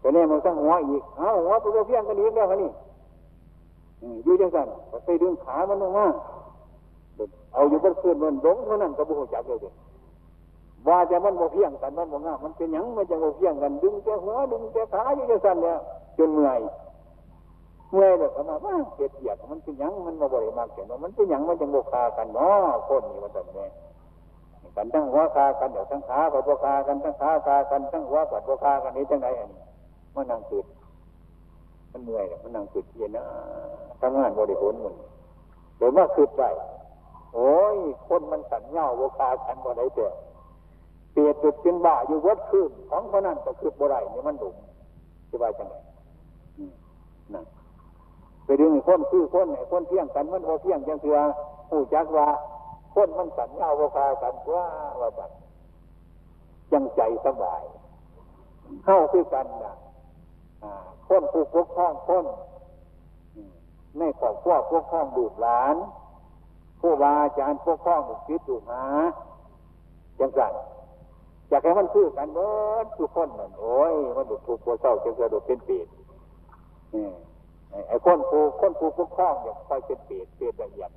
[0.00, 2.70] แต่เนี่ยมึงทั้งหัวอีกเอ้าหัวไปโบเพียงกันอีกแล้วนี่
[4.24, 4.66] อยู่จังสัน
[5.04, 6.06] ไปดึงขามันลงมา
[7.54, 9.58] เอาอยู่บนคืนมันหลงเท่านั้นก็บุหจักเลย
[10.88, 15.76] ว่าจะมันโมเพียงกันมันโมงามันเป็นยังมันจะโมเพียงกัน ดึงแต่หัวดึงแต่ขาอยู่จังสันเนี่ย
[16.18, 16.60] จนเมื่อย
[17.92, 23.66] เมื่อยเลยก็มาว่าเกียดเกียดมันเป็นยังมันมาบริมากเกียดมันเป็นยังมันจะโมคากันเนาะคนนี่มันแบบนี้
[24.76, 29.60] กันทั้งหัวคากันเดี๋ยวทั้งขากับโบคากันทั้งขาคากันทั้งหัวกับโบคากันนี้จังไรอันนี้
[30.14, 30.64] มันนั่งตื่น
[31.92, 33.24] มันเหนื่อยเลยมันนั่งตื่นเย็นนะ
[34.00, 34.94] ทำงานบริผลมัน
[35.78, 36.42] เดี๋ยวว่าคืดไป
[37.34, 37.76] โอ้ย
[38.08, 40.12] คนมันสัญญาโบคากันบ่ได้เจอ
[41.12, 44.48] เปียดจุดเป็นบ่าอยู่วัดคืนของเขานั่นก็คือบ่ได้นี่มันดุ
[45.28, 45.74] ที่ว่าจังไง
[47.34, 47.44] นั่น
[48.44, 51.18] ไปดึงคนคือคนไหนคนเที่ยงกันมันโอเที่ยงจังเถื่อ
[51.68, 52.26] ผู้จักว่า
[52.94, 54.66] คนมันสัญญาโบคากันว่า
[55.00, 55.30] ว่าจัง
[56.72, 57.62] จังใจสบาย
[58.84, 59.74] เข้าคือกันนะ
[61.06, 62.24] คนผู้ปกครองคน
[63.98, 65.76] ในครอบครัวปกครองบุตรหลาน
[66.80, 68.84] ผู้บาอาจารย์ปกครองบุตรศิษย์ลูกหา
[70.18, 70.52] จังสัน
[71.48, 72.50] อยากให้มันคือกันเบิ
[72.84, 75.86] ดทุกคนหนั่นโอ้ยมันดุถูกปัวเศร้าจะกระโดดเป็นเปรต
[77.88, 80.90] ไอ้คนผู้คนผู้ปกครองอยากคอยเป็นเปรตเปรตละเอียด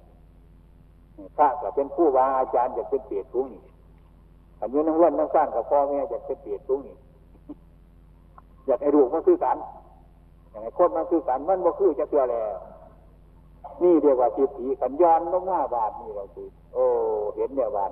[1.37, 3.63] พระก็เป็นผู้บาอาจารย์อยากเป็นเปรตทุกนี่
[4.59, 6.95] อันนี้นั่งเล่นนั่งสร้างกับพ่อแม่อยากเป็นเปรตทุกนี่
[8.65, 9.57] อยากให้ดูมันคือกัน
[10.49, 12.57] อยากให้คนมันคือกันมันบ่คือจะเตือแล้ว
[13.81, 16.85] นี่เรียกว่าจิตผีขันย้อนลงหน้าบาทนี่เราคือโอ้
[17.35, 17.91] เห็นเนี่ยบาน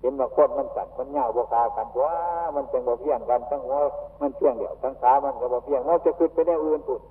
[0.00, 2.14] เห็นว่าคนมันสั่นมันเงาบวกากันว่า
[2.56, 3.76] มันเป็นบ่เพียงกันทั้งหัว
[4.20, 7.02] มันเพียงเดียวทั้งขามันก็บ่เพียงเราจะขึ้นไปได้อื่นปุ่น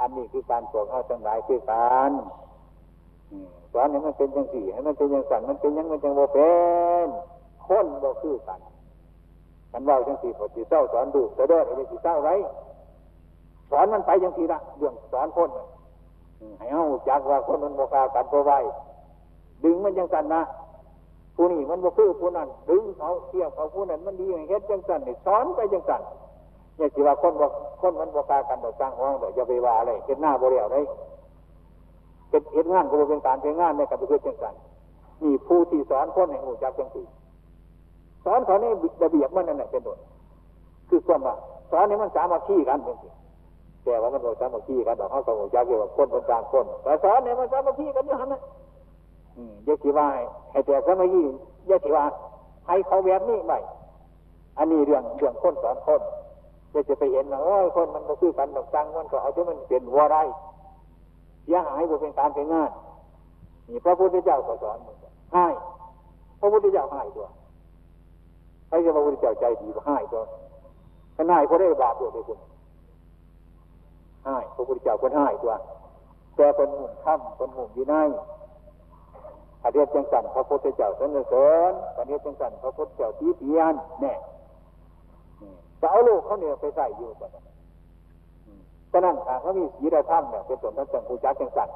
[0.00, 2.12] อันนี้คือการสอนเอาทั้งหลายคือการ
[3.72, 6.52] สอนให้มันเป็นยังสี่ให้มันเป็นยังสั่นมันเป็นยังมันจังบ่เป็
[7.06, 7.08] น
[7.66, 8.60] คนบ่คือกัน
[9.76, 12.30] กันว่าจังสี่ปฏิเศร้าสอนดูแต่เด้อไอ้ที่เศร้าไร
[13.70, 15.50] สอนมันไปจังสี่ละเรื่องสอนคน
[16.58, 18.58] ให้เอาจากว่าคนมันโมกากันตัวไว้
[19.64, 20.42] ดึงมันจังสันนะ
[21.36, 26.02] ผู้นี้มันบ่คือผู้นั้นดึงเขาเทียบเขาผู้นั้นมันดีอย่างเฮ็ดจังสันนี่สอนไปจังสัน
[26.76, 27.50] เนี่ยสิว่าคนบอก
[27.80, 30.80] คนมันโมกากันโดยสร้างห้องโดยอย่าไปว่าอะไรเห็นหน้าบริเวณได้
[32.30, 34.54] เห็นเห็นงานก็เป็นการเป็นงานในการเป็นจังสัน
[35.22, 37.06] นี่ผู้ที่สอนคนให้หูจักจังสี่
[38.26, 38.64] สอนเขาใน
[39.02, 39.98] ระเบียบมันนั่นแหละเป็นต้น
[40.88, 41.34] คือความว่า
[41.70, 43.08] สอนให้มันสามัคคีกันเป็นสิ
[43.82, 48.40] แต่ว่ามันโดยสามัคคีกันดอกเขาสมุจักเกี่ยวกับคนเป็นการคนแต่สอนให้มันสามัคคีกันอยู่หันนะ
[49.66, 50.08] ยกที่ว่า
[50.52, 51.22] ให้แต่สามัคคี
[51.70, 52.04] ยกที่ว่า
[52.66, 53.52] ให้เขาแบบนี้ไป
[54.58, 56.02] อันนี้เรื่องเรื่องคนสอนคน
[56.72, 60.16] จะจะไปเห็นว่าโอ้ยคนมันมาซื้อกันดอกจังมันก็เอาที่มันเป็นวัวไร
[61.44, 62.70] เสียหายบ่เป็นการเป็นงาน
[63.68, 64.78] นี่พระพุทธเจ้าก็สอน
[65.34, 65.46] ให้
[66.40, 67.26] พระพุทธเจ้าให้ตัว
[68.68, 70.22] ใครจะพระพุทธเจ้าใจดีก็ให้ตัว
[71.16, 72.38] ขนาดเขาได้บาปด้วยคุณ
[74.24, 75.52] ให้พระพุทธเจ้าคนให้ตัว
[76.36, 78.08] แต่เป็นหุ่นถ้ำเป็นหุ่นยีนาย
[79.62, 84.12] อาเดียจังสันพระพุทธเจ้าสนเสริญอาเดียจังสันพระพุทธเจ้าตีเตียนแน่
[85.80, 87.30] จะเอาลูกเขาเนี่ยไปใส่อยู่กัน
[88.92, 91.68] ก็นั่นค่ะเขามีสีดาถ้ำเนี่ยเป็นส่วนทั้งจังผูจักจังสัน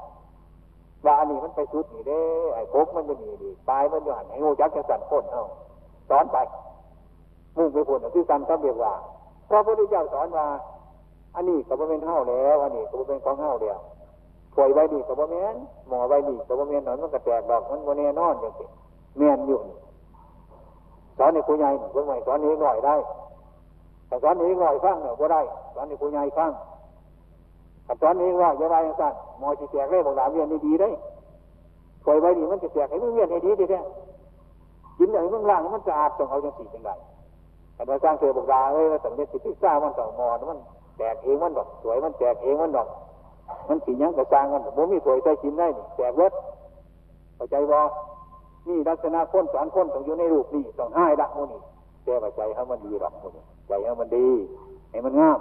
[1.05, 2.21] ว่าอันนี้มันไปสุดนี่เด้
[2.55, 5.45] ไอ้พกมันจะมีดีปลายมันจะหันให้งูจักจังสันพ้นเอา
[6.11, 6.37] สอนไป
[7.61, 8.93] มุ่งไปพ้นคือการก็เรียกว่า
[9.49, 10.47] พระพุทธเจ้าสอนว่า
[11.35, 13.79] อันนี้ก็บ่เป็นเท่าแล้ว อันนี้ก็บ่เป็นของเท่าแล้ว
[14.55, 15.55] ถวยใบดีก็บ่แม่น
[15.89, 18.69] หมอใบดีก็บ่แม่นหนอนมันก็แตกดอกมันบ่แน่นอนอย่างนี้
[19.19, 19.59] แม่นอยู่
[21.19, 22.95] สอนในผู้ใหญ่เพิ่งใหม่สอนนี้หน่อยได้
[24.07, 25.41] แต่สอนนี้หน่อยฟังเนี่ยบ่ได้
[25.75, 26.51] สอนในผู้ใหญ่ฟัง
[27.85, 30.89] แต่สอนนี้ว่าอย่าไปอย่างนั้นหมอจีแตกได้บอกหลานเรียนดีได้
[32.05, 33.81] ถวยใบดีมันจะแตกให้มันเรียนให้ดีดีแท้
[34.99, 36.91] กินอย่างนี้มันล่างมันสะอาดต้องเอาจังสีจังได
[37.81, 40.59] แต่เราสร้างเสือบอกดาเอ้ยแต่เนี่ยสิพิซซ่ามันต่อมอมัน
[40.99, 42.89] แตกเองมันดอกสวยมันแตกเองมันดอก
[43.69, 46.33] มันสียังกระจางมันผมมีสวยใส่กินได้นี่แตกเวท
[47.37, 47.79] เข้าใจบ่
[48.69, 51.61] นี่ลักษณะคนสอนคนต้องอยู่ในรูปนี่ต้องให้ละมันนี่
[52.05, 53.33] แต่ว่าใจให้มันดีหรอกมัน
[53.69, 54.27] ใจให้มันดี
[54.91, 55.39] ให้มันงาม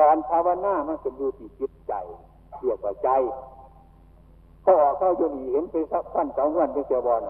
[0.00, 1.94] การภาวนามันเป็นอยู่ที่จิตใจ
[2.60, 3.10] เรียกว่าใจ
[4.64, 7.22] พออเข้าอยู่นี่เห็นไปสักขั้นสองวันเป็นเสียบอล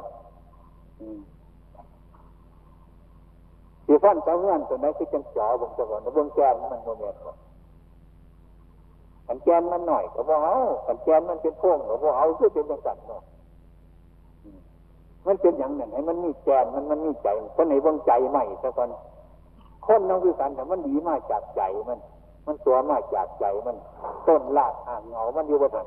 [3.89, 7.21] ที่ฟันเสาเงื่อนตัวไหนคือจังจ่อบงจังหวะบงแกนมันโมเมนต์
[9.27, 13.23] ขันแกนมันหน่อยก็บอกเอาขันแกนมันเป็นโค้งก็บอกเอาคือเป็นจังสันเนาะ
[15.27, 18.89] มันเป็นอย่างนั้นให้มันมีแกนมันมันมีใจคนไหนบงใจใหม่สักคน
[19.87, 21.99] คนน้องคือกันแต่มันดีมากจากใจมัน
[22.47, 23.77] มันตัวมากจากใจมัน
[24.27, 25.87] ต้นลากอ่างเงามันอยู่บนนั้น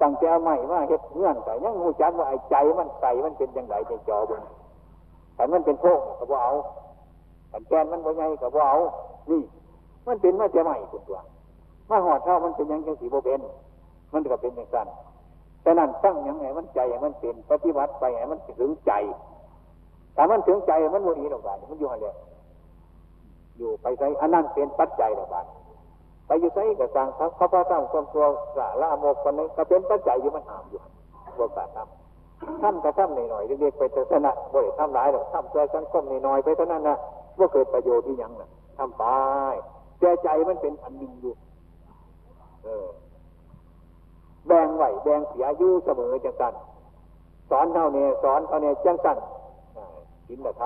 [0.00, 4.42] ตั้งแต่ใหม่ว่าเฮ็ดเงื่อนแต่ยังงูจักว่าไอ้ใจมันใส่มันเป็นยังไงในจอบน
[5.34, 6.54] แต่มันเป็นโค้งก็บอกเอา
[7.50, 8.78] ขันแกนมันบ่ใหญ่กับว่าเอา
[9.30, 9.42] นี่
[10.06, 11.18] มันเป็นมาจะใหม่คุณตัว
[11.90, 13.40] มาหอดเท่ามันเป็นยังจังสีโบเป็น
[14.12, 14.88] มันก็เป็นอย่างนั้น
[15.62, 18.92] แต่นั่นตั้งยังไงมันใจมันเป็นปฏิบัติไปไงมันถึงใจ
[20.14, 22.06] แต่มันถึงใจมันโมดีหรอกบ้านมันอยู่อะไร
[23.58, 25.46] อยู่ไปใส่อันนั้นเป็นปัจจัยหรอกบ้าน
[26.26, 28.24] ไปอยู่ใส่กับสังเขาเขาพระตั้งความตัว
[28.56, 30.80] สาละโมกคนนี้ก็เป็นปัจจัยอยู่มันหามอยู่
[31.38, 36.96] บวกาทำทำกระทำหน่อยๆเรียกไปศาสนาบ่ได้ทำหลายหรอกทำใจสังคมหน่อยๆไปเท่านั้นนะ
[37.40, 39.04] ว่าเกิดประโยชน์ที่ยังนะทำไป
[39.98, 41.34] แต่ใจมันเป็นอันหนึ่งอยู่
[42.64, 42.88] เออ
[44.46, 46.54] แบ่งไหวแบ่งเสียอยู่เสมอจังสัน
[47.50, 49.18] สอนเท่าเนี้สอนเท่าเนี้จังสัน
[50.28, 50.62] กินแต่ท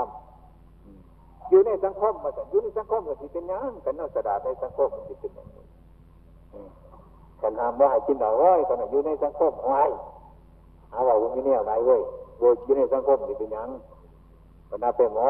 [0.73, 5.49] ำอยู่ในสังคมมาสันอยู่ในสังคมก็สิเป็นยังกันเอาสดาในสังคมมันจะเป็นยัง
[7.43, 9.83] กันทำว่าให้กินเอาไว้กันอยู่ในสังคมไว้
[10.93, 12.01] หาว่าวันนี้เนี่ยไรเว้ย
[12.39, 13.69] โวยอยู่ในสังคมจะเป็นยัง
[14.71, 15.27] กันนาเป็นหมอ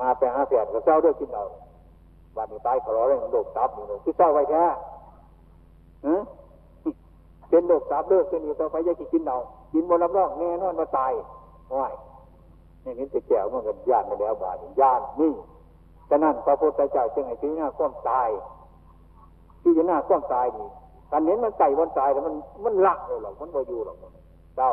[0.00, 1.44] มาไปหาแฝดก็เจ้าด้วยกินเอา
[2.36, 4.64] บ้านนี้ตายขอร้องโรคตับอยู่เลยที่เจ้าไว้แค่
[7.48, 9.38] เป็นโรคตับเลิกเป็นอยู่ต่อไปจะกินเอา
[9.72, 11.12] กินบนรับรองแน่นอนมาตาย
[11.78, 11.94] ว่าย
[12.84, 15.32] นี่นี่จะแก้วมันกันย่านไปแล้วบาดย่านนี่
[16.08, 18.28] ฉะนั้นพระพุทธเจ้าจึงให้พิจารณาความตาย
[19.62, 20.66] พิจารณาความตายนี่
[21.10, 22.34] การเห็นมันไก่วันตายแต่มัน
[22.64, 23.96] มันละเลยหรอกมันบ่อยู่หรอก
[24.56, 24.72] เจ้า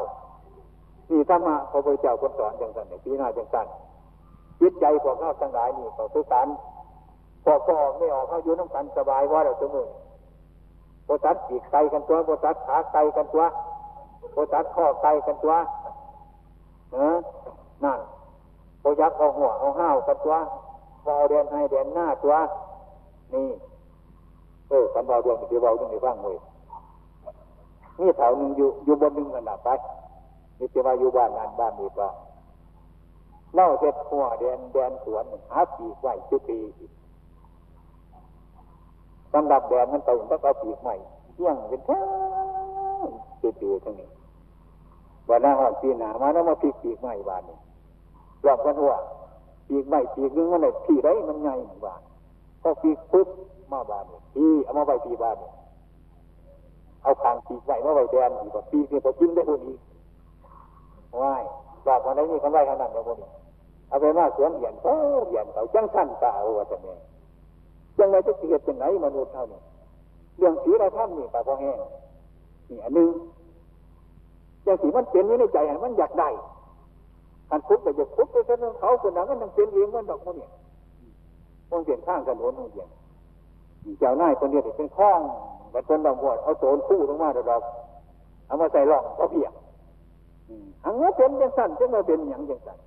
[1.10, 3.68] นี่ธรรมะพระพุทธเจ้าคนสอนจังสันเนี่ยพิจารณาจังสัน
[4.62, 6.48] จิตใจพวกเขาทั้งหลายนี่ก็คือการ
[7.44, 9.88] พอก็ออกไม่ออกเขาอยู่น้ำกันสบายว่าเราสมุน
[11.06, 13.44] โพตัดปีกไกกันตัวโพตัดขาไกกันตัว
[14.32, 15.54] โพตัดข้อไกกันตัว
[16.94, 17.18] เออ
[17.84, 18.00] นั่น
[18.80, 20.36] โพยักเอาหัวเอาห้าวกันตัว
[21.04, 22.36] พอเดียนให้เดียนหน้าตัว
[23.34, 23.48] นี่
[24.70, 26.38] เออกันบาเดียนที่เบาตรงนี้บ้างเลย
[28.00, 29.70] นี่แถวหนึ่งอยู่อยู่บนหนึ่งกันดับไป
[30.60, 32.10] นี่จะว่าอยู่บ้านงานบ้านนี้ป่ะ
[33.56, 36.60] เล่าเจ็ดหัวแดนแดนสวนหาปีกไหวจุปี
[39.34, 40.96] สำหรับแดนมันตรงต้องเอาปีกใหม่
[41.34, 42.02] เที่ยงเป็นแท้
[43.42, 44.10] ปีปีทั้งนี้
[45.30, 47.58] วันหน้าหอดปีหนามาแล้วมาปีกปีกใหม่บานนี้
[48.46, 48.94] รอบกันหัว
[49.68, 51.50] ปีกใหม่ปีกนึงมันไหนปีไรมันไง
[51.86, 52.02] บาน
[52.62, 53.28] พอปีกปุ๊บ
[53.72, 55.50] มาบานนี้ปีเอามาใบปีบานนี้
[57.04, 59.80] เอาคางปีกใหม่มาใบแดนอีกปีกเนี่พอกินได้คนอีก
[61.22, 61.44] ว่าย
[61.88, 63.30] รอบวันไหนนี่กันไว้ขนาดนี้คนนี้
[63.92, 64.94] เอาไปว่าสวนเหยียนเขา
[65.28, 66.98] เหยียนเขาจังสั้นตาว่าจะเนี่ย
[67.98, 69.60] จังไรจะเกิดเป็นไหนมนุษย์เท่านี้
[70.38, 71.78] เรื่องสีอะไรท่านนี่ตาพอแห้ง
[72.70, 73.10] นี่อันนึง
[74.64, 76.30] อย่างสีมันเป็นอยู่ในใจมันอยากได้
[77.50, 80.52] การคุบแต่จะคุบไปซะเขาคนนั้นก็ต้องเป็นเองมันดอกมันเนี่ย
[81.72, 82.90] มันเปลี่ยนข้างกันโน้นมันเปลี่ยน
[84.00, 85.20] เจ้าหน้าคนเดียวเป็นข้อง
[85.72, 87.56] แต่คนบางคนเอาโซนคู่ลงมาเดี๋ยวเรา
[88.48, 89.54] เอามาใส่ร่องก็เพียง
[90.84, 92.78] อันนี้เป็นยังสั้นจะมาเป็นอย่างยังสั้น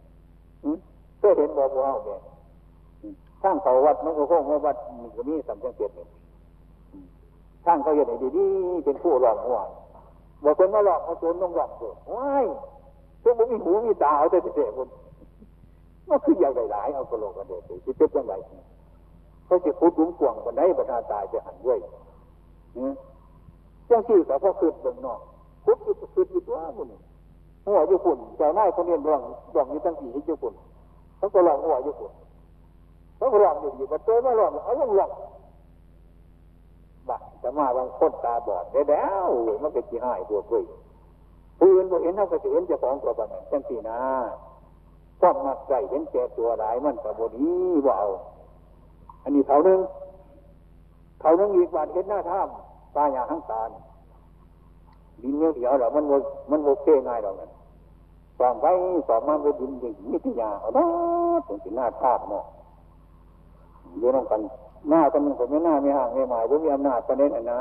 [1.24, 2.20] เคยเห็นบ่บ่เฮาเนี่ย
[3.42, 6.06] ข้างเขาวัดมันก็คงว่าวัดมันก็มีสัมผัสเสียนี่
[7.64, 9.58] ข้างเขาเห็นดีดีๆเป็นผู้หลอกหัว
[10.44, 12.46] บอกคนมาหลอกมาโจนต้องหลอกตัวว้าย
[13.22, 14.88] พวกผมมีหูมีตาเอาแต่เด็กคน
[16.08, 18.32] มันคืออย่างหลายเอากระโหลกกันเด็กที่เป็นยังไง
[19.46, 21.78] เขาจะพูดลุ้มกวงคนไหนบรรดาตายจะหันด้วย
[23.88, 25.20] จังที่แต่พอคืนเบิ่งนอก
[25.64, 26.86] พุทธคือคือตัวมัน
[27.66, 29.20] หัวอยู่ฝุ่นเจ้าหน้าคนเรียนร้อง
[29.54, 30.54] ร้องอยู่ตั้งสี่ให้อยู่ฝุ่น
[31.24, 32.12] เขาก็ร้องหัวอยู่ฝุ่น
[33.16, 35.10] เขาก็ร้องอยู่อยู่มาเจอมาร้องเอายังร้อง
[37.08, 39.28] บ้าจะมาบางคนตาบอดได้แล้ว
[39.62, 40.64] มันก็จีหายปวดด้ย
[41.58, 43.98] ผู้อื่นบ่เห็นเขาก็จะเห็นจ้าของตัวบ้านจังสี่นะ
[45.20, 47.50] ความมักใจเห็นแก่ตัวหลายมันกับบดี
[47.86, 48.08] ว่าเอา
[49.22, 49.80] อันนี้เท่านึง
[51.20, 53.62] เท่านึงอีกบาดเห็นหน้าถ้ำตาอย่างทั้งตา
[55.22, 56.04] ดินเดียวหรอมัน
[56.50, 57.50] มันโอเคง่ายหรอกนั่น
[58.38, 58.66] สอบไป
[59.08, 60.86] สอบมาไปดินดินมิทยาเอาละ
[61.46, 62.44] ถึงสิหน้าทาบเนาะ
[63.98, 64.40] เรื่องกัน
[64.90, 67.60] หน้าตอนนึงผมไม่หน้าไม่ห่างไม่หมายผมมีอำนาจประเด็นนะ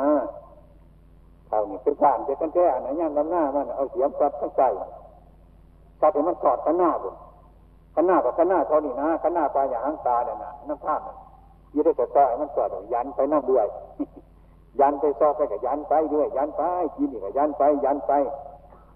[1.48, 4.62] เท่านี้เป็นการเป็นกันแท้อันไหนย่างลำหน้ามันเอาเสียมตัดข้างใจ
[6.02, 7.16] ตัดให้มันสอดกันหน้าบุญ
[7.96, 11.16] กันหน้ากับกันหน้าเท่านี้นะกันหน้าปลายอย่างหางตาเนี่ยนะน้ำผ้ามัน
[11.74, 13.66] ยี่ได้แต่ต่อยมันสอดยันไปน้ำด้วย
[14.80, 16.62] ยันไปซอกไปกับยันไปด้วย ยันไป
[16.96, 18.12] กินนี่กับยันไปยันไป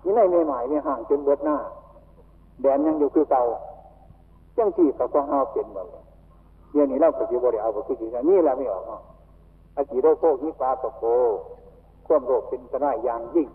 [0.08, 1.58] นี่ในไม่หมายไม่ห่างจนเบิดหน้า
[2.62, 3.44] แดนยังอยู่คือเก่า
[4.58, 5.88] จังที่เขาก็เอาเป็นหมด
[6.72, 7.96] เดี๋ยวนี้เราปฏิบัติเอาไปคือ
[8.30, 8.84] นี่แหละไม่ออก
[9.76, 11.04] อาจีโรโคฮิปาตโก
[12.06, 13.48] ควมโรคเป็นตรายอย่างยิ่ง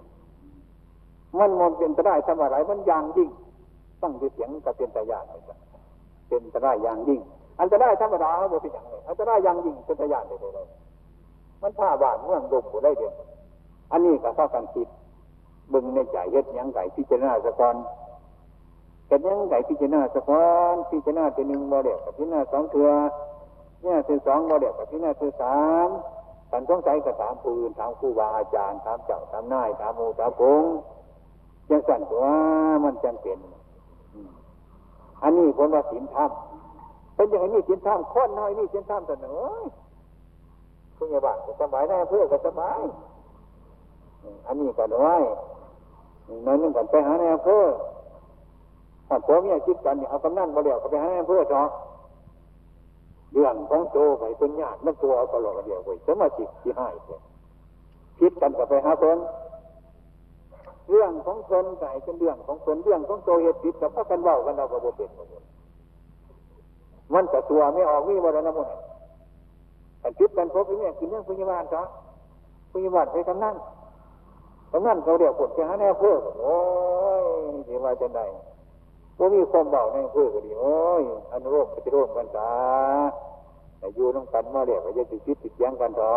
[1.38, 3.30] มันมนเป็นตรายทำอะไรมันอย่างยิ่ง
[4.02, 5.24] ต้องดูเสียงกับเป็นตายาน
[6.28, 7.20] เป็นตรายอย่างยิ่ง
[7.60, 10.66] อันตรายธรรมดาเขาบอกเป็นอย่างไรอันตรายอย่างยิ่งเป็นตายานไปเลย
[11.62, 13.14] มันผ้าบาดเมืองดมบุได้เดียว
[13.92, 14.88] อันนี้ก็เข้ากันคิด
[15.72, 17.76] บึงในใจเฮ็ดยังไก่พิจารณาสะกอน
[19.06, 22.90] เกันยังไก่พิจารณาสะกอนพิจารณาตัวหนึ่งโมเดลกับพิจารณาสองเถื่อ
[23.82, 25.88] เนี่ยคือสองโมเดลกับพิจารณาคือสาม
[26.50, 30.64] ท่านสงสัยก็ถามปืนถามครูบาอาจารย์ถามเจ้าถามนายถามโมถามพง
[31.70, 32.24] ยังสั่นตัว
[32.84, 33.38] มันจังเป็น
[35.22, 36.30] อันนี้คนว่าศีลธรรม
[37.14, 39.62] เป็นอย่างนี้ศีลธรรมคนน้อยนี่ศีลธรรมแต่เนอย
[40.96, 42.82] ผู้ใหญ่บ้านก็สบายได้เพื่อก็สบาย
[44.46, 45.22] อันนี้ก็น้อย
[46.46, 47.64] น้อยนึงกันไปหาในอำเภอ
[49.08, 51.68] ถ้าผัวเมียคิดกันเนี่ยเอากำนันมาเดียวก็ไปหาในอำเภอเถอะ
[53.32, 57.18] เรื่องของโจไปเป็นญาติมันตัวเอาตลอดเดียวไปสมาชิกที่ให้เพื่อ
[58.20, 59.18] คิดกันก็ไปหาเพิ่น
[60.88, 65.10] เรื่องของคนไก่เป็นเรื่องของคนเรื่องของโตเหตุผิดกับพระกันเบากันเราก็บ่เป็น
[67.12, 68.68] มันแต่ตัวไม่ออกมีวันนั้นมัน
[70.00, 71.82] แต่คิดกันพบเนี่ยคือเรื่องพยาบาลจ้ะ
[72.72, 73.54] พยาบาลไปกำนั่ง
[74.72, 76.56] กำนั่งเขาเรียกคนไปหาแน่เพื่อโอ้
[77.22, 77.24] ย
[77.68, 78.24] นี่ว่าจะได้
[79.18, 81.02] ว่ามีความเบาในเพื่อก็ดีโอ้ย
[81.32, 82.50] อนุโลมปฏิโลมกันจ้า
[83.78, 86.12] แต่อยู่น้องกันมาเรียกว่าจะติดคิดติดยังกันจ้า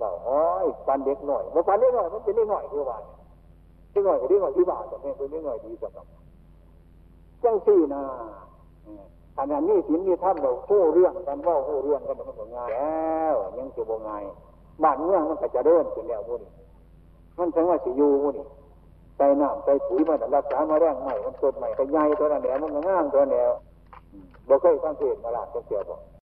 [0.00, 2.98] บอกโอ้ยปันเด็กหน่อยมาปันเด็กหน่อยมันเป็นเด็กหน่อยคือว่า
[3.92, 6.06] เด็กหน่อยก็เด็กหน่อยที่บ้านแต่ไม่เป็นเด็กหน่อยดีสำหรับ
[7.44, 8.02] จังสี่นะ
[9.38, 14.22] อันนั้นนี่สินนี่ท่านเราคู่เรื่องกันว่าคู่เรื่องกันมันก็ง่ายแล้วยังจะบ่ง่าย
[14.82, 16.50] บ้านเมืองมันก็จะเดินขึ้นแล้วพวกนี้
[17.38, 18.44] มันถึงว่าสิอยู่นี่
[19.16, 23.50] ใส่น้ำใส่ปุ๋ยมันรักษามาแรงใหม่มันต้นใหม่ก็ใหญ่ตัวนั้นแหละมันก็งามตัวแนว
[24.48, 26.00] บ่เคยสังเกตมาลานเสียบอก